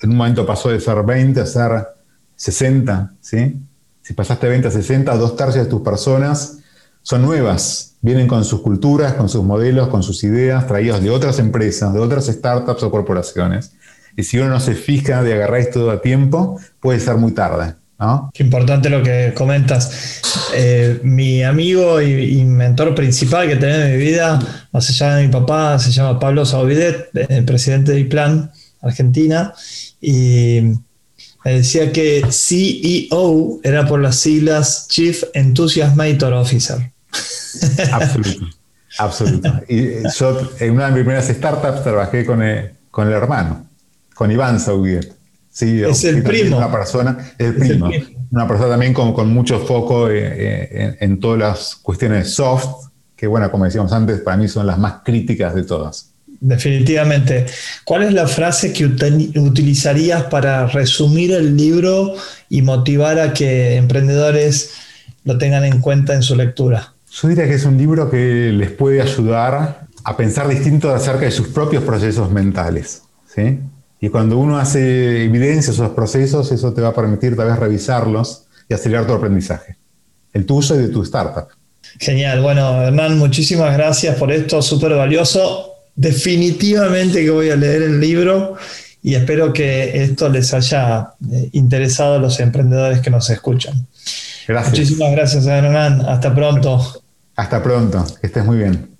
en 0.00 0.10
un 0.10 0.16
momento 0.16 0.46
pasó 0.46 0.70
de 0.70 0.80
ser 0.80 1.02
20 1.02 1.38
a 1.38 1.44
ser 1.44 1.95
60, 2.36 3.14
¿sí? 3.20 3.56
Si 4.02 4.14
pasaste 4.14 4.46
de 4.46 4.50
20 4.50 4.68
a 4.68 4.70
60, 4.70 5.16
dos 5.16 5.36
tercios 5.36 5.64
de 5.64 5.70
tus 5.70 5.80
personas 5.80 6.58
son 7.02 7.22
nuevas, 7.22 7.96
vienen 8.00 8.28
con 8.28 8.44
sus 8.44 8.60
culturas, 8.60 9.14
con 9.14 9.28
sus 9.28 9.42
modelos, 9.44 9.88
con 9.88 10.02
sus 10.02 10.22
ideas, 10.24 10.66
traídos 10.66 11.02
de 11.02 11.10
otras 11.10 11.38
empresas, 11.38 11.92
de 11.92 12.00
otras 12.00 12.26
startups 12.26 12.82
o 12.82 12.90
corporaciones. 12.90 13.72
Y 14.16 14.22
si 14.22 14.38
uno 14.38 14.48
no 14.48 14.60
se 14.60 14.74
fija 14.74 15.22
de 15.22 15.34
agarrar 15.34 15.60
esto 15.60 15.90
a 15.90 16.00
tiempo, 16.00 16.58
puede 16.80 17.00
ser 17.00 17.16
muy 17.16 17.32
tarde. 17.32 17.74
¿no? 17.98 18.30
Qué 18.32 18.42
importante 18.42 18.90
lo 18.90 19.02
que 19.02 19.32
comentas. 19.34 20.22
Eh, 20.54 21.00
mi 21.02 21.42
amigo 21.42 22.00
y, 22.00 22.44
mentor 22.44 22.94
principal 22.94 23.48
que 23.48 23.56
tenía 23.56 23.86
en 23.86 23.98
mi 23.98 24.04
vida, 24.04 24.38
más 24.72 24.88
allá 24.88 25.16
de 25.16 25.26
mi 25.26 25.32
papá, 25.32 25.78
se 25.78 25.90
llama 25.90 26.18
Pablo 26.18 26.44
Saubidet, 26.44 27.08
eh, 27.14 27.42
presidente 27.42 27.92
de 27.92 28.00
IPLAN 28.00 28.50
Argentina, 28.82 29.52
y 30.00 30.74
decía 31.52 31.92
que 31.92 32.24
CEO 32.30 33.60
era 33.62 33.86
por 33.86 34.00
las 34.00 34.16
siglas 34.16 34.86
Chief 34.88 35.22
Enthusiasmator 35.34 36.32
Officer. 36.32 36.92
Absoluto, 37.92 38.46
absoluto. 38.98 39.52
Y 39.68 40.08
yo 40.16 40.50
en 40.60 40.72
una 40.72 40.86
de 40.86 40.92
mis 40.92 41.00
primeras 41.00 41.28
startups 41.28 41.82
trabajé 41.82 42.24
con 42.24 42.42
el, 42.42 42.72
con 42.90 43.06
el 43.08 43.14
hermano, 43.14 43.66
con 44.14 44.30
Iván 44.30 44.60
Sauguet. 44.60 45.14
Sí, 45.50 45.82
es 45.82 46.04
el 46.04 46.22
primo. 46.22 46.58
Una 46.58 46.70
persona, 46.70 47.16
el 47.38 47.54
primo, 47.54 47.90
Una 48.30 48.46
persona 48.46 48.70
también 48.70 48.92
con, 48.92 49.14
con 49.14 49.32
mucho 49.32 49.60
foco 49.60 50.10
eh, 50.10 50.18
eh, 50.22 50.96
en, 51.00 51.18
todas 51.18 51.38
las 51.38 51.76
cuestiones 51.76 52.34
soft, 52.34 52.88
que 53.16 53.26
bueno, 53.26 53.50
como 53.50 53.64
decíamos 53.64 53.90
antes, 53.92 54.20
para 54.20 54.36
mí 54.36 54.48
son 54.48 54.66
las 54.66 54.78
más 54.78 54.96
críticas 55.02 55.54
de 55.54 55.62
todas. 55.62 56.12
Definitivamente. 56.40 57.46
¿Cuál 57.84 58.04
es 58.04 58.12
la 58.12 58.26
frase 58.26 58.72
que 58.72 58.86
utilizarías 58.86 60.24
para 60.24 60.66
resumir 60.66 61.32
el 61.32 61.56
libro 61.56 62.14
y 62.48 62.62
motivar 62.62 63.18
a 63.18 63.32
que 63.32 63.76
emprendedores 63.76 64.72
lo 65.24 65.38
tengan 65.38 65.64
en 65.64 65.80
cuenta 65.80 66.14
en 66.14 66.22
su 66.22 66.36
lectura? 66.36 66.94
Yo 67.10 67.28
diría 67.28 67.46
que 67.46 67.54
es 67.54 67.64
un 67.64 67.78
libro 67.78 68.10
que 68.10 68.52
les 68.52 68.70
puede 68.70 69.00
ayudar 69.00 69.86
a 70.04 70.16
pensar 70.16 70.48
distinto 70.48 70.94
acerca 70.94 71.24
de 71.24 71.30
sus 71.30 71.48
propios 71.48 71.82
procesos 71.82 72.30
mentales. 72.30 73.02
¿sí? 73.34 73.58
Y 74.00 74.08
cuando 74.08 74.38
uno 74.38 74.58
hace 74.58 75.24
evidencia 75.24 75.72
de 75.72 75.76
esos 75.76 75.90
procesos, 75.90 76.52
eso 76.52 76.72
te 76.72 76.80
va 76.80 76.88
a 76.88 76.94
permitir 76.94 77.36
tal 77.36 77.48
vez 77.48 77.58
revisarlos 77.58 78.44
y 78.68 78.74
acelerar 78.74 79.06
tu 79.06 79.14
aprendizaje, 79.14 79.76
el 80.32 80.44
tuyo 80.44 80.74
y 80.74 80.78
de 80.78 80.88
tu 80.88 81.02
startup. 81.02 81.48
Genial, 81.98 82.42
bueno, 82.42 82.82
Hernán, 82.82 83.16
muchísimas 83.18 83.72
gracias 83.76 84.16
por 84.16 84.30
esto, 84.30 84.60
súper 84.60 84.94
valioso. 84.94 85.75
Definitivamente 85.96 87.24
que 87.24 87.30
voy 87.30 87.50
a 87.50 87.56
leer 87.56 87.82
el 87.82 88.00
libro 88.00 88.56
y 89.02 89.14
espero 89.14 89.52
que 89.52 90.02
esto 90.02 90.28
les 90.28 90.52
haya 90.52 91.14
eh, 91.32 91.48
interesado 91.52 92.16
a 92.16 92.18
los 92.18 92.38
emprendedores 92.38 93.00
que 93.00 93.10
nos 93.10 93.30
escuchan. 93.30 93.86
Gracias. 94.46 94.78
Muchísimas 94.78 95.12
gracias, 95.12 95.46
Hernán. 95.46 96.02
Hasta 96.02 96.34
pronto. 96.34 97.02
Hasta 97.34 97.62
pronto, 97.62 98.04
que 98.20 98.26
estés 98.26 98.44
muy 98.44 98.58
bien. 98.58 98.90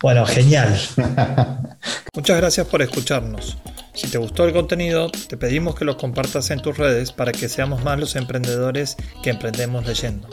Bueno, 0.00 0.24
genial. 0.24 0.78
Muchas 2.14 2.36
gracias 2.38 2.66
por 2.66 2.80
escucharnos. 2.80 3.58
Si 3.92 4.08
te 4.08 4.18
gustó 4.18 4.44
el 4.44 4.52
contenido, 4.52 5.10
te 5.10 5.36
pedimos 5.36 5.74
que 5.74 5.84
lo 5.84 5.96
compartas 5.96 6.50
en 6.50 6.60
tus 6.62 6.78
redes 6.78 7.12
para 7.12 7.32
que 7.32 7.48
seamos 7.48 7.84
más 7.84 7.98
los 7.98 8.16
emprendedores 8.16 8.96
que 9.22 9.30
emprendemos 9.30 9.86
leyendo. 9.86 10.28